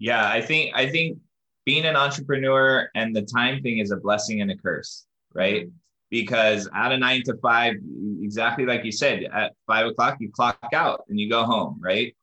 [0.00, 1.16] yeah i think i think
[1.64, 5.68] being an entrepreneur and the time thing is a blessing and a curse right?
[6.10, 7.74] Because out of nine to five
[8.20, 12.14] exactly like you said at five o'clock you clock out and you go home right?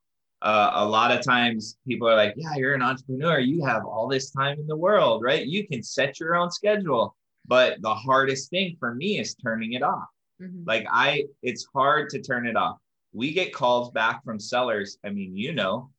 [0.42, 3.40] Uh, a lot of times people are like yeah you're an entrepreneur.
[3.40, 5.46] You have all this time in the world right?
[5.46, 7.16] You can set your own schedule.
[7.50, 10.10] But the hardest thing for me is turning it off.
[10.40, 10.66] Mm-hmm.
[10.68, 12.78] like i it's hard to turn it off.
[13.14, 14.98] We get calls back from sellers.
[15.06, 15.90] I mean you know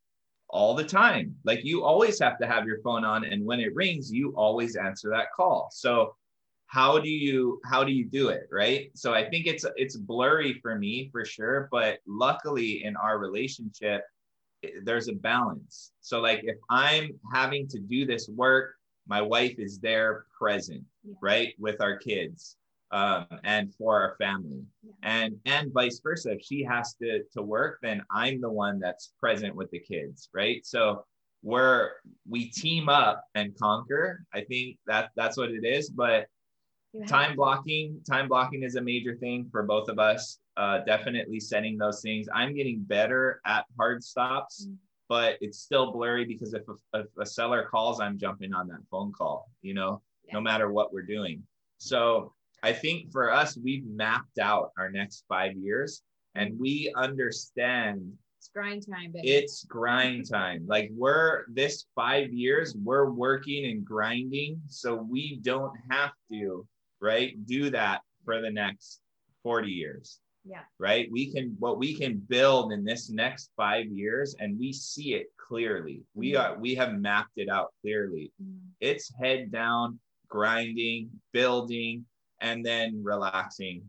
[0.51, 1.35] all the time.
[1.45, 4.77] Like you always have to have your phone on and when it rings, you always
[4.77, 5.69] answer that call.
[5.73, 6.15] So
[6.67, 8.91] how do you how do you do it, right?
[8.95, 14.03] So I think it's it's blurry for me for sure, but luckily in our relationship
[14.65, 15.93] eh, there's a balance.
[16.01, 18.75] So like if I'm having to do this work,
[19.07, 21.15] my wife is there present, yeah.
[21.23, 21.55] right?
[21.59, 22.57] With our kids
[22.91, 24.93] um, and for our family yeah.
[25.03, 29.13] and and vice versa if she has to to work then i'm the one that's
[29.21, 31.05] present with the kids right so
[31.43, 31.91] we're
[32.29, 36.27] we team up and conquer i think that that's what it is but
[37.07, 41.77] time blocking time blocking is a major thing for both of us uh, definitely setting
[41.77, 44.75] those things i'm getting better at hard stops mm-hmm.
[45.09, 48.81] but it's still blurry because if a, if a seller calls i'm jumping on that
[48.91, 50.35] phone call you know yeah.
[50.35, 51.43] no matter what we're doing
[51.77, 52.33] so
[52.63, 56.03] I think for us, we've mapped out our next five years
[56.35, 59.29] and we understand It's grind time, baby.
[59.29, 60.65] It's grind time.
[60.67, 66.67] Like we're this five years, we're working and grinding, so we don't have to,
[67.01, 67.35] right?
[67.47, 69.01] Do that for the next
[69.43, 70.21] 40 years.
[70.45, 70.63] Yeah.
[70.79, 71.09] Right.
[71.11, 75.27] We can what we can build in this next five years, and we see it
[75.37, 76.03] clearly.
[76.15, 76.41] We Mhm.
[76.41, 78.33] are we have mapped it out clearly.
[78.43, 78.61] Mm.
[78.81, 82.07] It's head down, grinding, building,
[82.41, 83.83] and then relaxing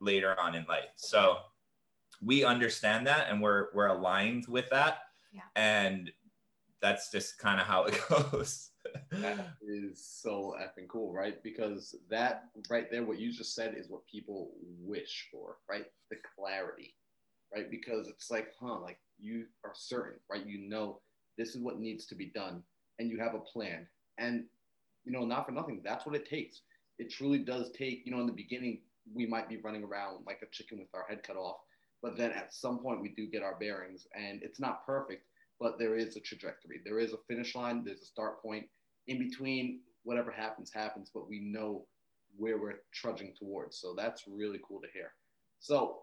[0.00, 0.90] later on in life.
[0.96, 1.38] So
[2.22, 4.98] we understand that and we're we're aligned with that.
[5.32, 5.42] Yeah.
[5.56, 6.10] And
[6.80, 8.70] that's just kind of how it goes.
[9.10, 11.42] That is so effing cool, right?
[11.42, 15.86] Because that right there, what you just said is what people wish for, right?
[16.10, 16.94] The clarity,
[17.54, 17.70] right?
[17.70, 20.46] Because it's like, huh, like you are certain, right?
[20.46, 21.00] You know,
[21.36, 22.62] this is what needs to be done,
[22.98, 23.86] and you have a plan.
[24.18, 24.44] And,
[25.04, 26.62] you know, not for nothing, that's what it takes.
[26.98, 28.80] It truly does take, you know, in the beginning,
[29.14, 31.58] we might be running around like a chicken with our head cut off.
[32.02, 35.24] But then at some point, we do get our bearings, and it's not perfect,
[35.58, 36.80] but there is a trajectory.
[36.84, 38.66] There is a finish line, there's a start point
[39.08, 41.84] in between whatever happens happens but we know
[42.36, 45.12] where we're trudging towards so that's really cool to hear
[45.58, 46.02] so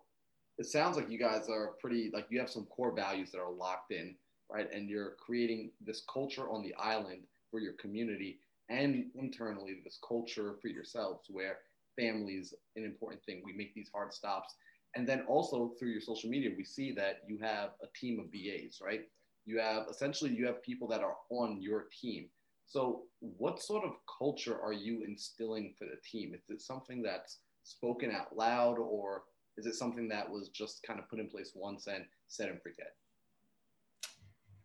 [0.58, 3.52] it sounds like you guys are pretty like you have some core values that are
[3.52, 4.16] locked in
[4.52, 8.40] right and you're creating this culture on the island for your community
[8.70, 11.58] and internally this culture for yourselves where
[12.00, 13.42] family is an important thing.
[13.46, 14.54] We make these hard stops.
[14.96, 18.28] And then also through your social media we see that you have a team of
[18.32, 19.02] vas right?
[19.46, 22.30] You have essentially you have people that are on your team.
[22.68, 26.34] So, what sort of culture are you instilling for the team?
[26.34, 29.24] Is it something that's spoken out loud, or
[29.58, 32.62] is it something that was just kind of put in place once and set and
[32.62, 32.96] forget?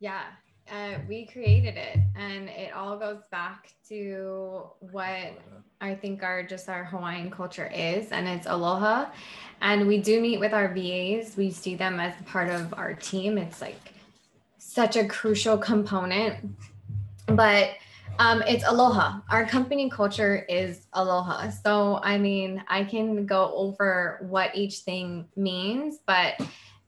[0.01, 0.23] Yeah,
[0.71, 5.33] uh, we created it, and it all goes back to what
[5.81, 9.07] I think our just our Hawaiian culture is, and it's aloha.
[9.61, 11.37] And we do meet with our VAs.
[11.37, 13.37] We see them as part of our team.
[13.37, 13.95] It's like
[14.59, 16.37] such a crucial component,
[17.27, 17.71] but
[18.19, 19.21] um, it's aloha.
[19.31, 21.51] Our company culture is aloha.
[21.51, 26.41] So, I mean, I can go over what each thing means, but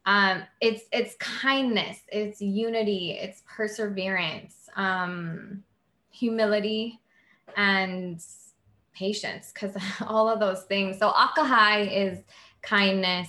[0.04, 5.62] um, it's it's kindness, it's unity, it's perseverance, um,
[6.10, 7.00] humility,
[7.56, 8.20] and
[8.94, 9.52] patience.
[9.52, 9.76] Because
[10.06, 10.98] all of those things.
[10.98, 12.18] So, akahai is
[12.62, 13.28] kindness.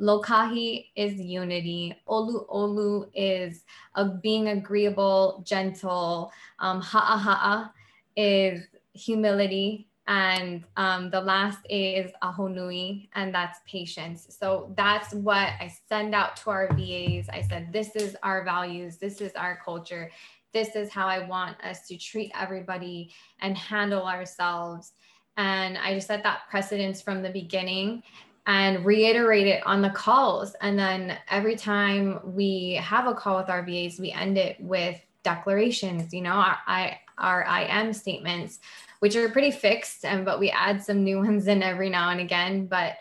[0.00, 1.94] Lokahi is unity.
[2.08, 3.64] Olu olu is
[3.94, 6.30] uh, being agreeable, gentle.
[6.58, 7.70] Um, ha'a
[8.16, 8.62] is
[8.92, 9.85] humility.
[10.08, 14.26] And um, the last is ahonui, and that's patience.
[14.38, 17.28] So that's what I send out to our VAs.
[17.28, 20.10] I said, this is our values, this is our culture,
[20.52, 24.92] this is how I want us to treat everybody and handle ourselves.
[25.36, 28.02] And I just set that precedence from the beginning
[28.46, 30.54] and reiterate it on the calls.
[30.62, 35.00] And then every time we have a call with our VAs, we end it with
[35.24, 38.60] declarations, you know, our, I, our I am statements,
[39.00, 42.20] which are pretty fixed, and but we add some new ones in every now and
[42.20, 42.66] again.
[42.66, 42.96] But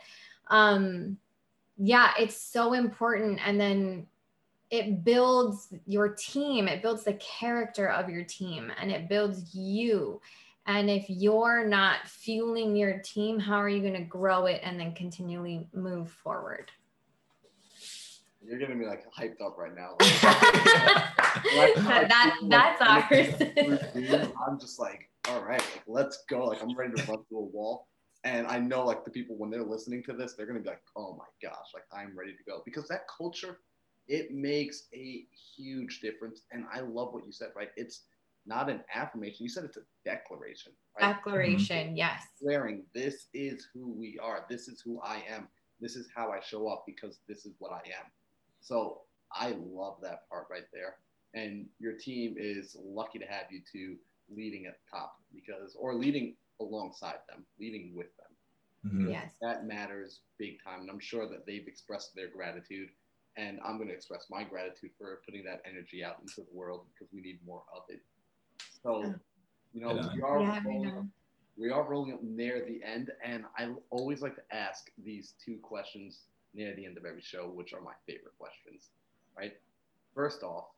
[0.47, 1.17] um,
[1.77, 3.39] yeah, it's so important.
[3.45, 4.07] And then
[4.71, 10.21] it builds your team, it builds the character of your team, and it builds you.
[10.67, 14.79] And if you're not fueling your team, how are you going to grow it and
[14.79, 16.71] then continually move forward?
[18.43, 19.95] You're getting me like hyped up right now.
[21.87, 23.33] that, that's ours.
[24.47, 26.45] I'm just like, all right, like, let's go.
[26.45, 27.87] Like I'm ready to run through a wall.
[28.23, 30.81] And I know like the people when they're listening to this, they're gonna be like,
[30.95, 32.61] oh my gosh, like I'm ready to go.
[32.65, 33.59] Because that culture,
[34.07, 36.43] it makes a huge difference.
[36.51, 37.69] And I love what you said, right?
[37.75, 38.03] It's
[38.45, 39.43] not an affirmation.
[39.43, 40.71] You said it's a declaration.
[40.99, 41.13] Right?
[41.13, 41.97] Declaration, mm-hmm.
[41.97, 42.23] yes.
[42.39, 44.45] Swearing, this is who we are.
[44.49, 45.47] This is who I am.
[45.79, 48.11] This is how I show up because this is what I am.
[48.61, 49.01] So
[49.33, 50.95] I love that part right there.
[51.33, 53.97] And your team is lucky to have you two
[54.29, 58.91] leading at the top because, or leading alongside them, leading with them.
[58.91, 59.09] Mhm.
[59.09, 59.33] Yes.
[59.41, 60.81] That matters big time.
[60.81, 62.89] And I'm sure that they've expressed their gratitude.
[63.37, 66.87] And I'm going to express my gratitude for putting that energy out into the world
[66.93, 68.01] because we need more of it.
[68.83, 69.13] So,
[69.73, 70.13] you know, Yeah.
[70.15, 71.09] we are Yeah, rolling know.
[71.57, 75.57] we are rolling up near the end, and I always like to ask these two
[75.59, 78.91] questions near the end of every show, which are my favorite questions.
[79.35, 79.59] Right?
[80.13, 80.69] First off,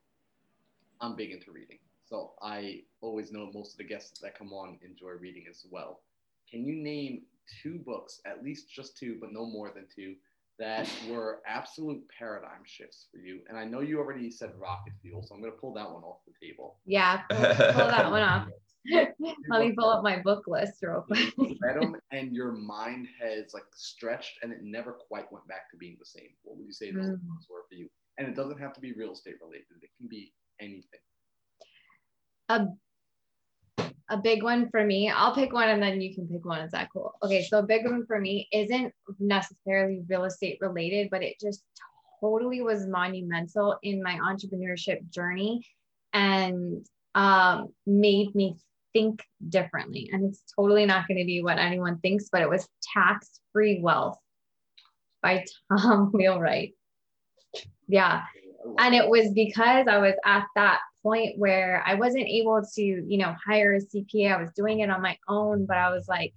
[1.02, 1.80] I'm big into reading,
[2.10, 6.02] so I always know most of the guests that come on enjoy reading as well.
[6.50, 7.24] Can you name
[7.62, 10.16] two books, at least just two, but no more than two,
[10.60, 13.42] that were absolute paradigm shifts for you?
[13.50, 16.04] And I know you already said rocket fuel, so I'm going to pull that one
[16.04, 16.78] off the table.
[16.86, 18.48] Yeah, pull, pull that one off.
[18.90, 21.34] Let me pull up my book list real quick.
[21.62, 25.78] read them and your mind has like stretched and it never quite went back to
[25.78, 26.30] being the same.
[26.44, 27.20] What would you say those Mm.
[27.28, 27.90] books were for you?
[28.18, 29.66] And it doesn't have to be real estate related.
[29.82, 30.32] It can be
[30.62, 31.02] anything.
[32.50, 32.68] A
[34.10, 35.10] a big one for me.
[35.10, 36.62] I'll pick one and then you can pick one.
[36.62, 37.14] Is that cool?
[37.24, 41.64] Okay, so a big one for me isn't necessarily real estate related, but it just
[42.22, 45.66] totally was monumental in my entrepreneurship journey
[46.14, 46.86] and
[47.16, 48.56] um, made me
[48.94, 50.10] think differently.
[50.12, 53.82] And it's totally not going to be what anyone thinks, but it was tax free
[53.82, 54.18] wealth
[55.22, 56.74] by Tom Wheelwright.
[57.88, 58.24] Yeah.
[58.80, 63.18] And it was because I was at that point where I wasn't able to, you
[63.18, 64.36] know, hire a CPA.
[64.36, 66.34] I was doing it on my own, but I was like,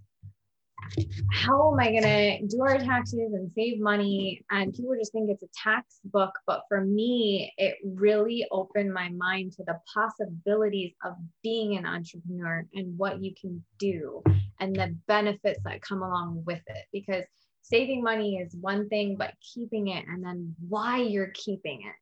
[1.32, 4.44] how am I going to do our taxes and save money?
[4.50, 6.32] And people just think it's a tax book.
[6.46, 12.64] But for me, it really opened my mind to the possibilities of being an entrepreneur
[12.74, 14.22] and what you can do
[14.60, 16.84] and the benefits that come along with it.
[16.92, 17.24] Because
[17.62, 21.94] saving money is one thing, but keeping it and then why you're keeping it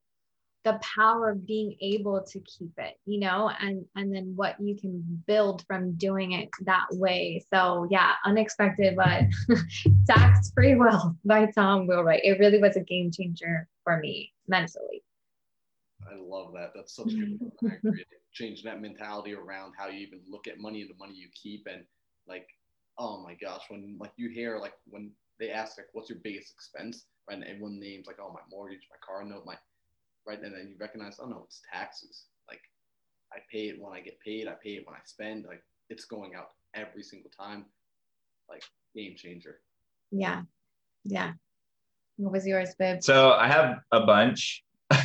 [0.69, 4.77] the power of being able to keep it you know and and then what you
[4.77, 7.45] can build from doing it that way.
[7.53, 9.25] So yeah unexpected but
[10.07, 12.25] tax free wealth by tom wheelwright.
[12.25, 15.03] It really was a game changer for me mentally.
[16.11, 16.73] I love that.
[16.75, 20.91] That's such a good change that mentality around how you even look at money and
[20.91, 21.83] the money you keep and
[22.29, 22.47] like
[22.99, 25.11] oh my gosh when like you hear like when
[25.41, 28.99] they ask like what's your biggest expense and everyone names like oh my mortgage my
[29.05, 29.57] car note my
[30.29, 30.41] right?
[30.43, 32.27] And then you recognize, oh no, it's taxes.
[32.49, 32.61] Like
[33.33, 35.47] I pay it when I get paid, I pay it when I spend.
[35.47, 37.65] Like it's going out every single time.
[38.49, 38.63] Like
[38.95, 39.61] game changer.
[40.11, 40.43] Yeah.
[41.05, 41.33] Yeah.
[42.17, 43.03] What was yours, babe?
[43.03, 44.65] So I have a bunch.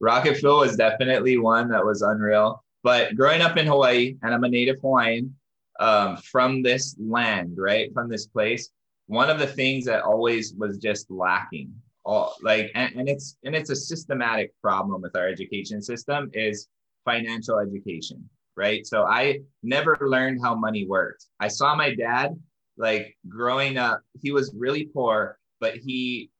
[0.00, 2.64] Rocket Fuel was definitely one that was unreal.
[2.82, 5.34] But growing up in Hawaii, and I'm a native Hawaiian
[5.78, 7.92] um, from this land, right?
[7.92, 8.70] From this place,
[9.06, 11.72] one of the things that always was just lacking
[12.04, 16.68] all like and, and it's and it's a systematic problem with our education system is
[17.04, 18.86] financial education right?
[18.86, 21.26] So i never learned how money worked.
[21.40, 22.38] I saw my dad
[22.76, 26.30] like growing up he was really poor but he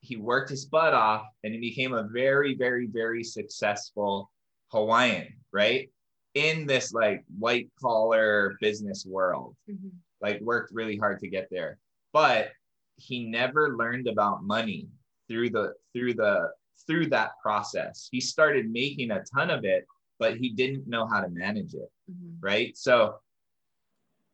[0.00, 4.30] he worked his butt off and he became a very very very successful
[4.70, 5.90] hawaiian right?
[6.34, 9.54] In this like white collar business world.
[9.70, 9.88] Mm-hmm.
[10.20, 11.78] like worked really hard to get there.
[12.12, 12.52] But
[12.96, 14.88] he never learned about money
[15.32, 16.50] through the through the
[16.86, 18.08] through that process.
[18.10, 19.86] He started making a ton of it,
[20.18, 21.90] but he didn't know how to manage it.
[22.10, 22.40] Mm-hmm.
[22.40, 22.76] Right.
[22.76, 23.16] So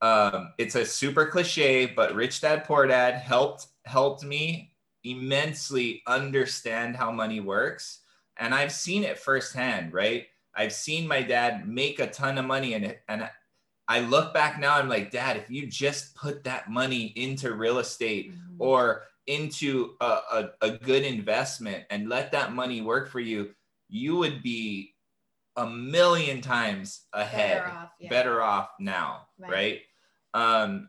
[0.00, 4.74] um, it's a super cliche, but Rich Dad Poor Dad helped helped me
[5.04, 8.00] immensely understand how money works.
[8.38, 10.26] And I've seen it firsthand, right?
[10.54, 13.30] I've seen my dad make a ton of money and and
[13.90, 17.78] I look back now, I'm like, Dad, if you just put that money into real
[17.78, 18.56] estate mm-hmm.
[18.58, 23.50] or into a, a, a good investment and let that money work for you,
[23.88, 24.94] you would be
[25.56, 28.08] a million times ahead, better off, yeah.
[28.08, 29.80] better off now, right?
[30.34, 30.62] right?
[30.62, 30.88] Um,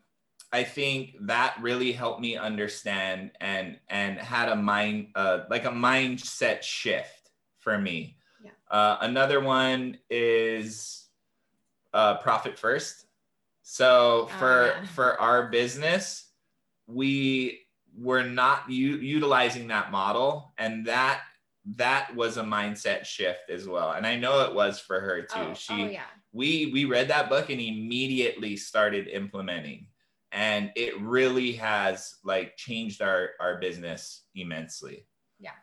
[0.51, 5.71] I think that really helped me understand and and had a mind uh, like a
[5.71, 7.29] mindset shift
[7.59, 8.17] for me.
[8.43, 8.51] Yeah.
[8.71, 11.05] Uh, another one is
[11.93, 13.05] uh, profit first.
[13.63, 14.85] So oh, for yeah.
[14.87, 16.25] for our business,
[16.87, 17.59] we
[17.99, 21.21] we're not u- utilizing that model and that
[21.75, 23.91] that was a mindset shift as well.
[23.91, 25.49] And i know it was for her too.
[25.51, 26.03] Oh, she oh, yeah.
[26.31, 29.87] we we read that book and immediately started implementing.
[30.31, 35.05] And it really has like changed our our business immensely.
[35.39, 35.57] Yeah.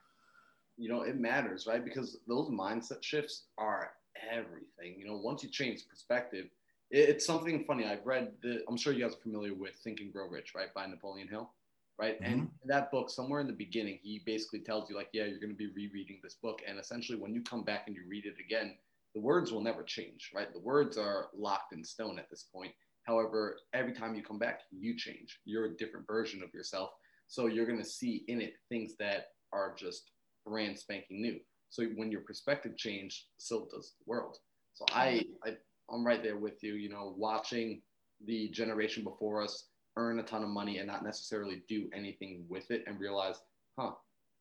[0.77, 1.85] You know it matters right?
[1.85, 3.93] Because those mindset shifts are
[4.31, 4.99] everything.
[4.99, 6.47] You know once you change perspective
[6.93, 7.85] it's something funny.
[7.85, 10.73] I've read the i'm sure you guys are familiar with think and grow rich right
[10.73, 11.51] by napoleon hill
[11.99, 12.21] right?
[12.21, 12.33] Mm-hmm.
[12.33, 15.51] And that book, somewhere in the beginning, he basically tells you, like, yeah, you're going
[15.51, 16.61] to be rereading this book.
[16.67, 18.77] And essentially, when you come back and you read it again,
[19.15, 20.53] the words will never change, right?
[20.53, 22.73] The words are locked in stone at this point.
[23.05, 25.41] However, every time you come back, you change.
[25.45, 26.91] You're a different version of yourself.
[27.29, 30.11] So you're going to see in it things that are just
[30.45, 31.39] brand spanking new.
[31.71, 34.39] So when your perspective change, so does the world.
[34.75, 35.57] So I, I
[35.91, 36.75] I'm right there with you.
[36.75, 37.81] You know, watching
[38.25, 42.71] the generation before us earn a ton of money and not necessarily do anything with
[42.71, 43.37] it and realize,
[43.79, 43.93] huh,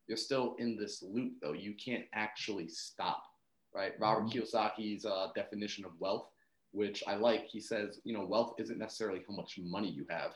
[0.06, 1.52] you're still in this loop though.
[1.52, 3.22] You can't actually stop,
[3.74, 3.92] right?
[3.98, 4.38] Robert mm-hmm.
[4.38, 6.28] Kiyosaki's uh, definition of wealth,
[6.72, 10.32] which I like, he says, you know, wealth isn't necessarily how much money you have,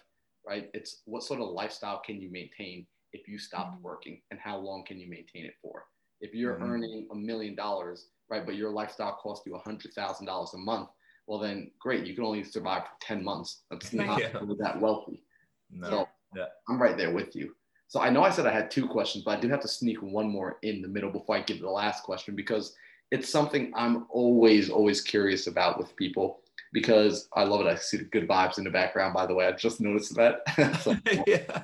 [0.47, 0.71] right?
[0.75, 3.85] It's what sort of lifestyle can you maintain if you stopped mm-hmm.
[3.85, 5.85] working and how long can you maintain it for?
[6.21, 6.71] If you're mm-hmm.
[6.71, 10.59] earning a million dollars, right, but your lifestyle costs you a hundred thousand dollars a
[10.59, 10.89] month,
[11.31, 13.61] well then great, you can only survive for 10 months.
[13.71, 14.33] That's not yeah.
[14.59, 15.23] that wealthy.
[15.71, 15.89] No.
[15.89, 16.47] So yeah.
[16.69, 17.55] I'm right there with you.
[17.87, 20.03] So I know I said I had two questions, but I do have to sneak
[20.03, 22.75] one more in the middle before I get to the last question because
[23.13, 26.41] it's something I'm always, always curious about with people
[26.73, 27.69] because I love it.
[27.69, 29.47] I see the good vibes in the background, by the way.
[29.47, 30.41] I just noticed that.
[30.83, 30.97] so,
[31.29, 31.63] yeah.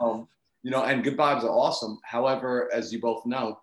[0.00, 0.28] um,
[0.62, 1.98] you know, and good vibes are awesome.
[2.04, 3.58] However, as you both know,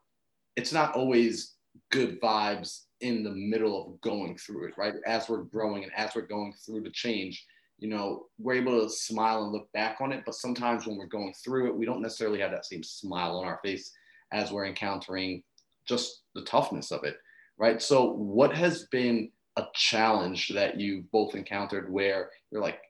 [0.58, 1.54] it's not always
[1.90, 4.96] good vibes in the middle of going through it, right?
[5.06, 7.46] As we're growing and as we're going through the change,
[7.80, 10.24] you know, we're able to smile and look back on it.
[10.26, 13.46] But sometimes when we're going through it, we don't necessarily have that same smile on
[13.46, 13.92] our face
[14.32, 15.44] as we're encountering
[15.86, 17.18] just the toughness of it,
[17.58, 17.82] right?
[17.82, 22.82] So, what has been a challenge that you both encountered where you're like,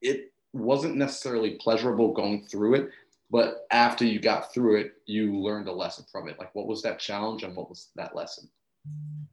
[0.00, 2.90] it wasn't necessarily pleasurable going through it,
[3.30, 6.38] but after you got through it, you learned a lesson from it.
[6.38, 8.48] Like, what was that challenge and what was that lesson?
[8.86, 9.26] Oh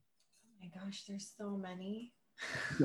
[0.61, 2.13] my gosh, there's so many.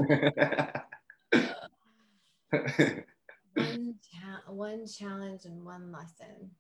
[3.55, 6.51] one, cha- one challenge and one lesson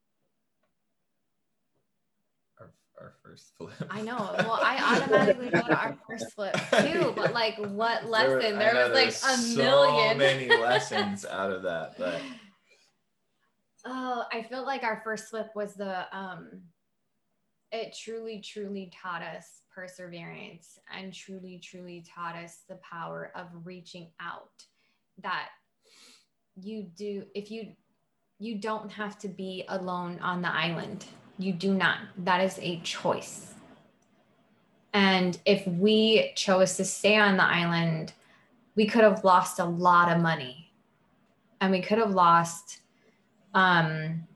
[2.60, 3.72] our our first flip.
[3.90, 4.34] I know.
[4.38, 8.58] Well, I automatically go to our first flip too, but like what lesson?
[8.58, 10.18] There, there was like a so million.
[10.18, 12.20] many lessons out of that, but
[13.86, 16.62] oh, I feel like our first flip was the um
[17.72, 24.10] it truly, truly taught us perseverance and truly, truly taught us the power of reaching
[24.20, 24.64] out.
[25.22, 25.48] That
[26.54, 27.72] you do if you
[28.38, 31.06] you don't have to be alone on the island
[31.38, 31.98] you do not.
[32.18, 33.54] That is a choice.
[34.92, 38.12] And if we chose to stay on the island,
[38.74, 40.72] we could have lost a lot of money
[41.60, 42.80] and we could have lost
[43.54, 44.26] um,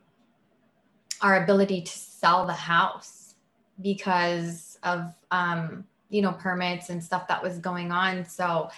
[1.20, 3.25] our ability to sell the house
[3.82, 8.70] because of um, you know permits and stuff that was going on so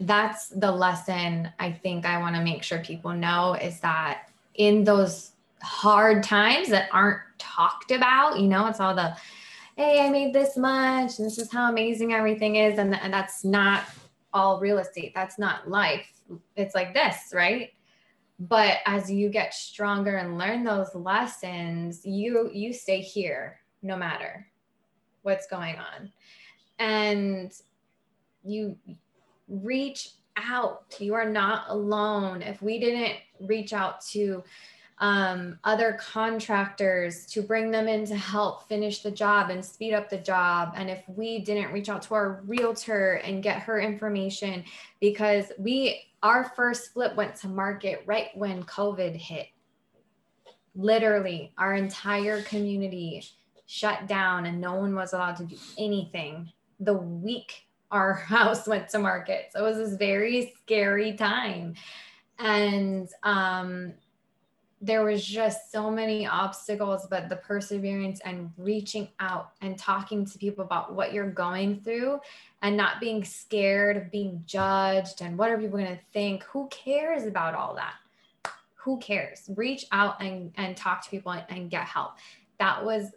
[0.00, 4.84] that's the lesson i think i want to make sure people know is that in
[4.84, 5.32] those
[5.62, 8.38] hard times that aren't talked about.
[8.38, 9.16] You know, it's all the,
[9.76, 12.78] hey, I made this much, this is how amazing everything is.
[12.78, 13.84] And, and that's not
[14.32, 15.12] all real estate.
[15.14, 16.08] That's not life.
[16.56, 17.70] It's like this, right?
[18.48, 24.48] But as you get stronger and learn those lessons, you you stay here no matter
[25.22, 26.10] what's going on.
[26.80, 27.52] And
[28.42, 28.76] you
[29.46, 30.96] reach out.
[30.98, 32.42] You are not alone.
[32.42, 34.42] If we didn't reach out to
[34.98, 40.08] um, other contractors to bring them in to help finish the job and speed up
[40.08, 40.74] the job.
[40.76, 44.64] And if we didn't reach out to our realtor and get her information,
[45.00, 49.48] because we, our first flip went to market right when COVID hit.
[50.74, 53.24] Literally, our entire community
[53.66, 58.88] shut down and no one was allowed to do anything the week our house went
[58.90, 59.50] to market.
[59.52, 61.74] So it was this very scary time.
[62.38, 63.92] And um,
[64.84, 70.36] there was just so many obstacles but the perseverance and reaching out and talking to
[70.36, 72.18] people about what you're going through
[72.62, 76.42] and not being scared of being judged and what are people going to think?
[76.44, 77.94] Who cares about all that?
[78.74, 79.48] Who cares?
[79.54, 82.14] Reach out and, and talk to people and, and get help.
[82.58, 83.12] That was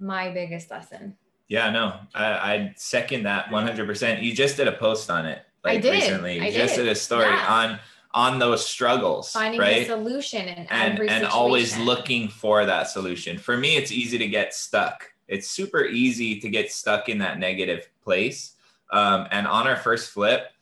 [0.00, 1.16] my biggest lesson.
[1.48, 5.78] Yeah no I, I second that 100% you just did a post on it like
[5.78, 5.92] I did.
[5.92, 6.40] recently.
[6.40, 7.46] I you just did, did a story yeah.
[7.46, 7.78] on
[8.14, 9.82] on those struggles finding right?
[9.82, 11.26] a solution in and, and situation.
[11.26, 16.40] always looking for that solution for me it's easy to get stuck it's super easy
[16.40, 18.54] to get stuck in that negative place
[18.92, 20.52] um, and on our first flip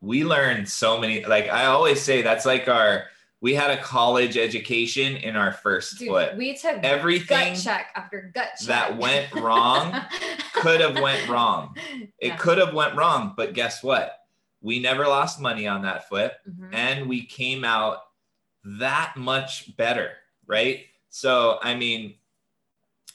[0.00, 3.04] we learned so many like i always say that's like our
[3.40, 6.34] we had a college education in our first Dude, flip.
[6.34, 9.94] We took everything gut check after gut check that went wrong
[10.64, 11.76] could have went wrong.
[12.18, 12.36] It yeah.
[12.36, 14.18] could have went wrong, but guess what?
[14.64, 16.72] We never lost money on that flip mm-hmm.
[16.72, 17.98] and we came out
[18.64, 20.12] that much better
[20.46, 20.86] right?
[21.10, 22.14] So i mean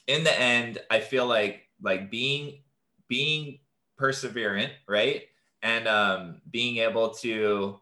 [0.07, 2.61] in the end i feel like like being
[3.07, 3.59] being
[3.99, 5.23] perseverant right?
[5.61, 7.79] And um being able to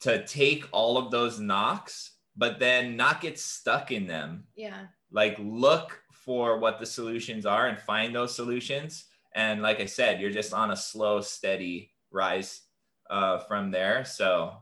[0.00, 4.44] to take all of those knocks but then not get stuck in them.
[4.56, 4.86] Yeah.
[5.10, 9.06] Like look for what the solutions are and find those solutions.
[9.34, 12.62] And like i said you're just on a slow steady rise
[13.08, 14.04] uh, from there.
[14.04, 14.54] So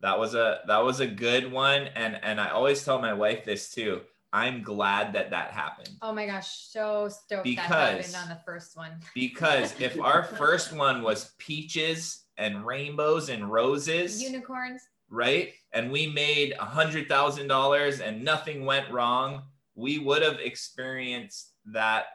[0.00, 3.44] that was a that was a good one, and and I always tell my wife
[3.44, 4.02] this too.
[4.32, 5.90] I'm glad that that happened.
[6.02, 8.90] Oh my gosh, so stoked because, that happened on the first one.
[9.14, 16.08] because if our first one was peaches and rainbows and roses, unicorns, right, and we
[16.08, 19.44] made a hundred thousand dollars and nothing went wrong,
[19.76, 22.06] we would have experienced that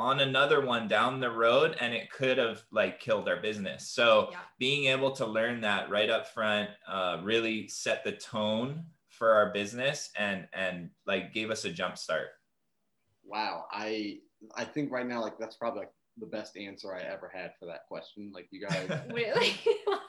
[0.00, 3.88] on another one down the road and it could have like killed our business.
[3.90, 4.38] So yeah.
[4.58, 9.52] being able to learn that right up front uh, really set the tone for our
[9.52, 12.28] business and and like gave us a jump start.
[13.24, 13.66] Wow.
[13.70, 14.20] I
[14.56, 17.66] i think right now like that's probably like the best answer i ever had for
[17.66, 18.32] that question.
[18.34, 19.54] Like you guys really?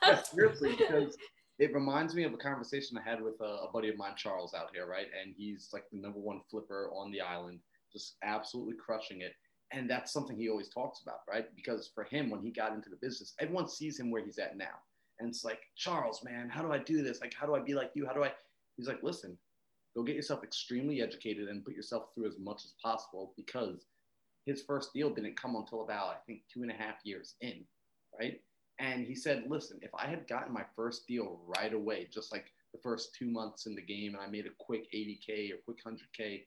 [0.03, 1.17] Yeah, seriously because
[1.59, 4.53] it reminds me of a conversation i had with a, a buddy of mine charles
[4.53, 5.07] out here right?
[5.21, 7.59] And he's like the number one flipper on the island
[7.91, 9.33] just absolutely crushing it
[9.71, 12.89] and that's something he always talks about right because for him when he got into
[12.89, 14.79] the business everyone sees him where he's at now
[15.21, 17.21] and it's like, Charles, man, how do I do this?
[17.21, 18.07] Like, how do I be like you?
[18.07, 18.31] How do I?
[18.75, 19.37] He's like, listen,
[19.95, 23.85] go get yourself extremely educated and put yourself through as much as possible because
[24.47, 27.63] his first deal didn't come until about, I think, two and a half years in,
[28.19, 28.41] right?
[28.79, 32.45] And he said, listen, if I had gotten my first deal right away, just like
[32.73, 35.85] the first two months in the game, and I made a quick 80K or quick
[35.85, 36.45] 100K,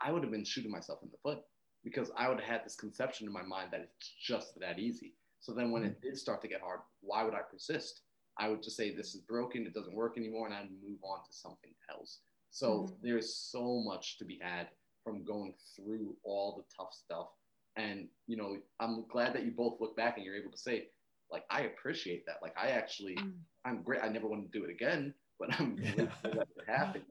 [0.00, 1.42] I would have been shooting myself in the foot
[1.88, 5.14] because I would have had this conception in my mind that it's just that easy.
[5.40, 8.02] So then when it did start to get hard, why would I persist?
[8.38, 11.24] I would just say this is broken, it doesn't work anymore, and I'd move on
[11.24, 12.18] to something else.
[12.50, 12.94] So mm-hmm.
[13.02, 14.68] there's so much to be had
[15.02, 17.28] from going through all the tough stuff.
[17.76, 20.88] And you know, I'm glad that you both look back and you're able to say,
[21.30, 22.36] like, I appreciate that.
[22.42, 23.32] Like I actually mm.
[23.64, 24.02] I'm great.
[24.02, 27.04] I never want to do it again, but I'm grateful that it happened.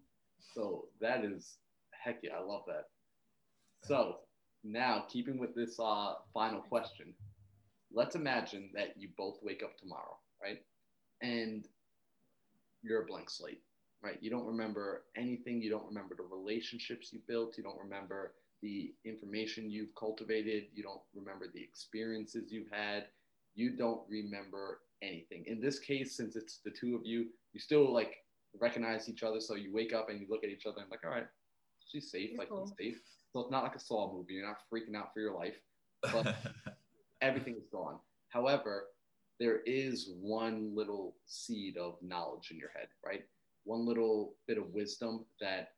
[0.54, 1.58] So that is
[1.92, 2.86] heck yeah, I love that.
[3.84, 4.18] So
[4.64, 7.14] now keeping with this uh, final question,
[7.94, 10.62] let's imagine that you both wake up tomorrow, right?
[11.22, 11.66] And
[12.84, 13.62] you're a blank slate,
[14.04, 14.18] right?
[14.22, 15.62] You don't remember anything.
[15.62, 17.58] You don't remember the relationships you built.
[17.58, 20.66] You don't remember the information you've cultivated.
[20.74, 23.06] You don't remember the experiences you've had.
[23.56, 25.44] You don't remember anything.
[25.48, 28.18] In this case, since it's the two of you, you still like
[28.60, 29.40] recognize each other.
[29.40, 31.28] So you wake up and you look at each other and like, all right,
[31.88, 32.30] she's safe.
[32.32, 32.72] She's like cool.
[32.78, 33.02] he's safe.
[33.34, 34.34] So it's not like a Saw movie.
[34.34, 35.56] You're not freaking out for your life.
[36.02, 36.36] But
[37.22, 38.00] everything is gone.
[38.30, 38.88] However,
[39.40, 43.24] there is one little seed of knowledge in your head, right?
[43.66, 45.70] One little bit of wisdom that,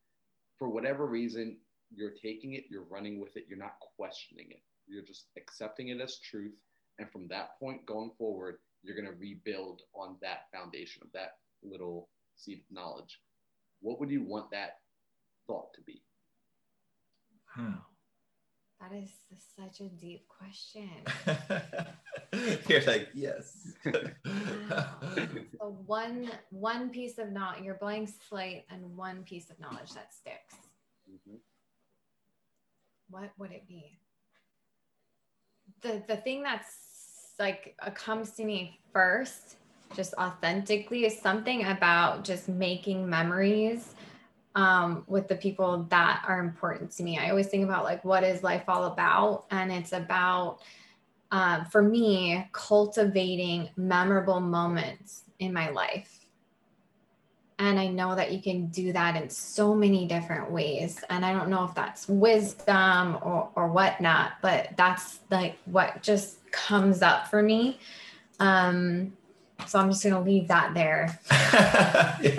[0.57, 1.57] for whatever reason,
[1.93, 4.61] you're taking it, you're running with it, you're not questioning it.
[4.87, 6.53] You're just accepting it as truth.
[6.99, 11.37] And from that point going forward, you're going to rebuild on that foundation of that
[11.63, 13.19] little seed of knowledge.
[13.81, 14.77] What would you want that
[15.47, 16.01] thought to be?
[17.49, 17.73] Hmm.
[18.79, 19.09] That is
[19.57, 20.89] such a deep question.
[22.67, 23.73] You're like, yes.
[23.85, 24.95] wow.
[25.59, 30.13] so one one piece of knowledge, your blank slate, and one piece of knowledge that
[30.13, 30.55] sticks.
[31.11, 31.37] Mm-hmm.
[33.09, 33.99] What would it be?
[35.81, 39.57] The the thing that's like uh, comes to me first,
[39.93, 43.93] just authentically, is something about just making memories
[44.55, 47.17] um, with the people that are important to me.
[47.17, 49.45] I always think about like, what is life all about?
[49.51, 50.59] And it's about,
[51.31, 56.15] uh, for me, cultivating memorable moments in my life.
[57.59, 61.03] And I know that you can do that in so many different ways.
[61.09, 66.49] And I don't know if that's wisdom or, or whatnot, but that's like what just
[66.51, 67.79] comes up for me.
[68.39, 69.11] Um,
[69.67, 71.19] so I'm just going to leave that there.
[71.31, 72.38] yeah.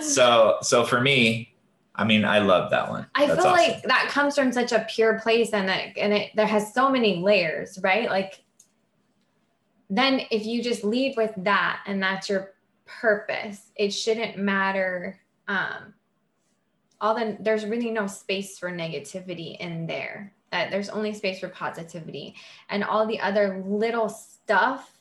[0.00, 1.54] So so for me,
[1.94, 3.06] I mean, I love that one.
[3.14, 3.72] I That's feel awesome.
[3.72, 6.90] like that comes from such a pure place and it, and it there has so
[6.90, 8.08] many layers, right?
[8.08, 8.42] Like
[9.88, 15.94] then if you just lead with that and that's your purpose, it shouldn't matter um
[17.00, 20.32] all the there's really no space for negativity in there.
[20.52, 22.34] That there's only space for positivity
[22.68, 24.95] and all the other little stuff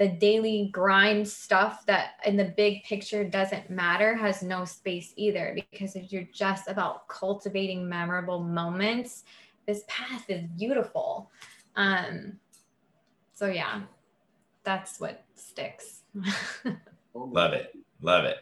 [0.00, 5.54] the daily grind stuff that in the big picture doesn't matter has no space either.
[5.70, 9.24] Because if you're just about cultivating memorable moments
[9.66, 11.30] this path is beautiful.
[11.76, 12.38] Um
[13.34, 13.82] so yeah
[14.64, 16.02] that's what sticks.
[17.14, 17.76] Love it.
[18.00, 18.38] Love it.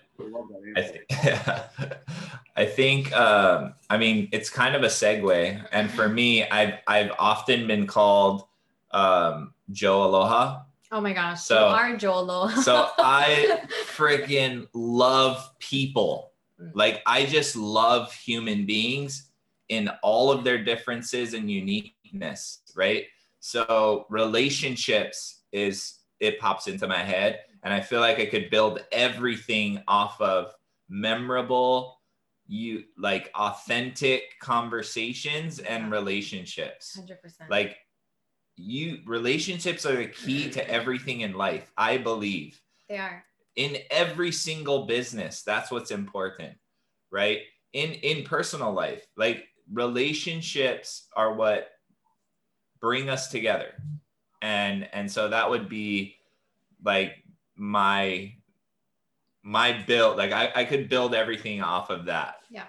[0.77, 1.65] I think, yeah.
[2.57, 7.13] I think um, I mean it's kind of a segue, and for me, I've I've
[7.19, 8.45] often been called
[8.91, 11.43] um, Joe Aloha Oh my gosh.
[11.43, 12.49] So our Jolo.
[12.49, 16.33] so I freaking love people.
[16.61, 16.73] Mm.
[16.75, 19.31] Like I just love human beings
[19.69, 23.05] in all of their differences and uniqueness, right?
[23.41, 28.85] So relationships is it pops into my head and I feel like I could build
[28.93, 30.53] everything off of
[30.89, 31.99] memorable
[32.49, 36.99] you like authentic conversations and relationships.
[36.99, 37.51] 100%.
[37.51, 37.77] Like
[38.59, 43.25] you relationships are the key to everything in life i believe they are
[43.57, 46.57] in every single business that's what's important
[47.11, 47.41] right
[47.73, 51.69] in in personal life like relationships are what
[52.81, 53.75] bring us together
[54.43, 56.17] and and so that would be
[56.85, 57.25] like
[57.57, 58.33] my
[59.49, 62.43] my build, like I, I could build everything off of that.
[62.51, 62.67] Yeah.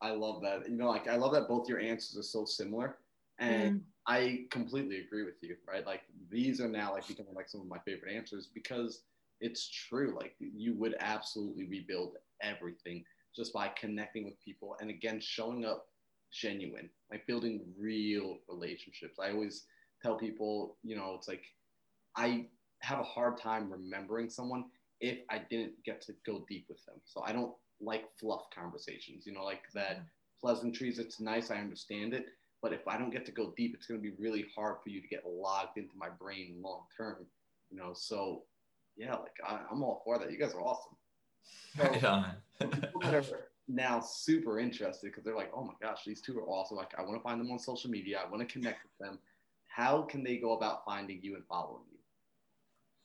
[0.00, 0.68] I love that.
[0.68, 2.98] You know, like I love that both your answers are so similar.
[3.38, 3.80] And Mm.
[4.06, 5.84] I completely agree with you, right?
[5.84, 9.02] Like these are now like becoming like some of my favorite answers because
[9.40, 10.14] it's true.
[10.16, 13.04] Like you would absolutely rebuild everything
[13.34, 15.86] just by connecting with people and again showing up
[16.32, 19.18] genuine, like building real relationships.
[19.20, 19.64] I always
[20.02, 21.44] tell people, you know, it's like
[22.16, 22.46] I
[22.82, 24.66] have a hard time remembering someone
[25.00, 26.96] if I didn't get to go deep with them.
[27.04, 30.06] So I don't like fluff conversations, you know, like that mm-hmm.
[30.40, 30.98] pleasantries.
[30.98, 32.26] It's nice, I understand it,
[32.62, 34.88] but if I don't get to go deep, it's going to be really hard for
[34.90, 37.26] you to get logged into my brain long term,
[37.70, 37.92] you know.
[37.94, 38.42] So
[38.96, 40.30] yeah, like I, I'm all for that.
[40.32, 40.96] You guys are awesome.
[41.76, 42.32] So, Right on.
[42.60, 43.24] people that are
[43.68, 46.76] now super interested because they're like, oh my gosh, these two are awesome.
[46.76, 48.20] Like, I want to find them on social media.
[48.24, 49.18] I want to connect with them.
[49.68, 51.98] How can they go about finding you and following you?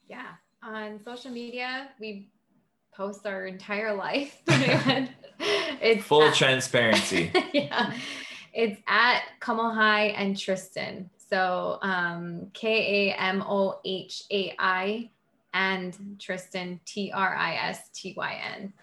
[0.08, 0.28] Yeah.
[0.64, 2.30] On social media, we
[2.96, 4.38] post our entire life.
[4.48, 7.32] it's Full at- transparency.
[7.54, 7.94] yeah.
[8.54, 11.10] It's at Kamohai and Tristyn.
[11.30, 15.10] So um, K A M O H A I
[15.54, 18.74] and Tristyn T R I S T Y N.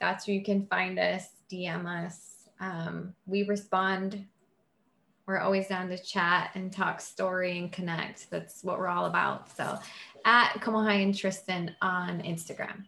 [0.00, 2.48] That's where you can find us, DM us.
[2.60, 4.24] Um, we respond.
[5.26, 8.30] We're always down to chat and talk story and connect.
[8.30, 9.50] That's what we're all about.
[9.56, 9.78] So
[10.24, 12.84] at Kamohai and Tristyn on Instagram.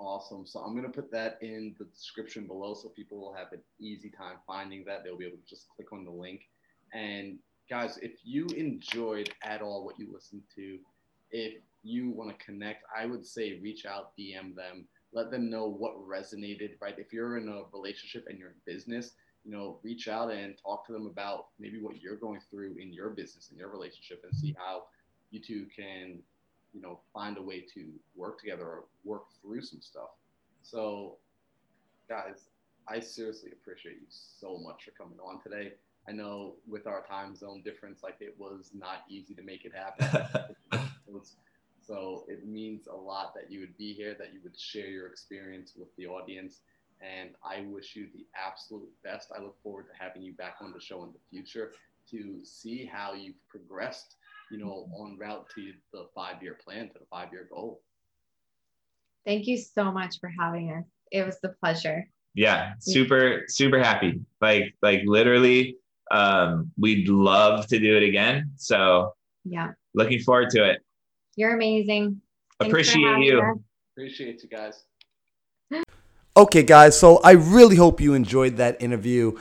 [0.00, 0.46] Awesome.
[0.46, 3.60] So I'm going to put that in the description below so people will have an
[3.78, 5.04] easy time finding that.
[5.04, 6.48] They'll be able to just click on the link.
[6.94, 7.38] And
[7.68, 10.78] guys, if you enjoyed at all what you listened to,
[11.30, 15.68] if you want to connect, I would say reach out, DM them, let them know
[15.68, 16.98] what resonated, right?
[16.98, 19.12] If you're in a relationship and you're in business,
[19.44, 22.90] you know, reach out and talk to them about maybe what you're going through in
[22.90, 24.84] your business, in your relationship, and see how
[25.30, 26.20] you two can,
[26.72, 30.10] you know, find a way to work together or work through some stuff.
[30.62, 31.16] So,
[32.08, 32.48] guys,
[32.88, 35.72] I seriously appreciate you so much for coming on today.
[36.08, 39.72] I know with our time zone difference, like it was not easy to make it
[39.74, 40.56] happen.
[41.86, 45.06] so it means a lot that you would be here, that you would share your
[45.06, 46.60] experience with the audience.
[47.00, 49.30] And I wish you the absolute best.
[49.36, 51.72] I look forward to having you back on the show in the future
[52.10, 54.16] to see how you've progressed,
[54.50, 57.82] you know, on route to the five year plan, to the five year goal.
[59.26, 60.84] Thank you so much for having us.
[61.12, 62.08] It was the pleasure.
[62.34, 65.76] yeah super super happy like like literally
[66.12, 69.12] um we'd love to do it again so
[69.44, 69.72] Yeah.
[69.94, 70.78] looking forward to it
[71.34, 72.20] You're amazing.
[72.60, 73.58] Thanks appreciate you us.
[73.94, 74.76] Appreciate you guys.
[76.36, 79.36] Okay, guys, so I really hope you enjoyed that interview.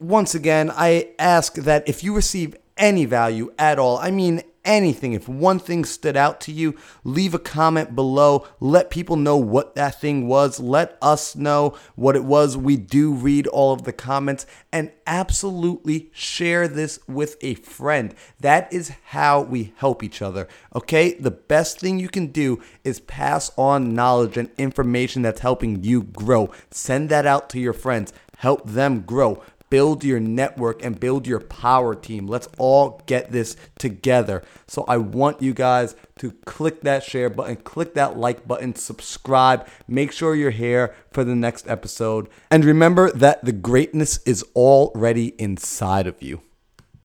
[0.00, 5.12] Once again, I ask that if you receive any value at all, I mean anything,
[5.12, 8.46] if one thing stood out to you, leave a comment below.
[8.60, 10.60] Let people know what that thing was.
[10.60, 12.56] Let us know what it was.
[12.56, 18.14] We do read all of the comments and absolutely share this with a friend.
[18.40, 20.48] That is how we help each other.
[20.74, 21.14] Okay?
[21.14, 26.02] The best thing you can do is pass on knowledge and information that's helping you
[26.02, 26.50] grow.
[26.70, 28.12] Send that out to your friends.
[28.38, 29.42] Help them grow
[29.72, 32.26] build your network and build your power team.
[32.26, 34.42] Let's all get this together.
[34.66, 39.66] So I want you guys to click that share button, click that like button, subscribe,
[39.88, 42.28] make sure you're here for the next episode.
[42.50, 46.42] And remember that the greatness is already inside of you.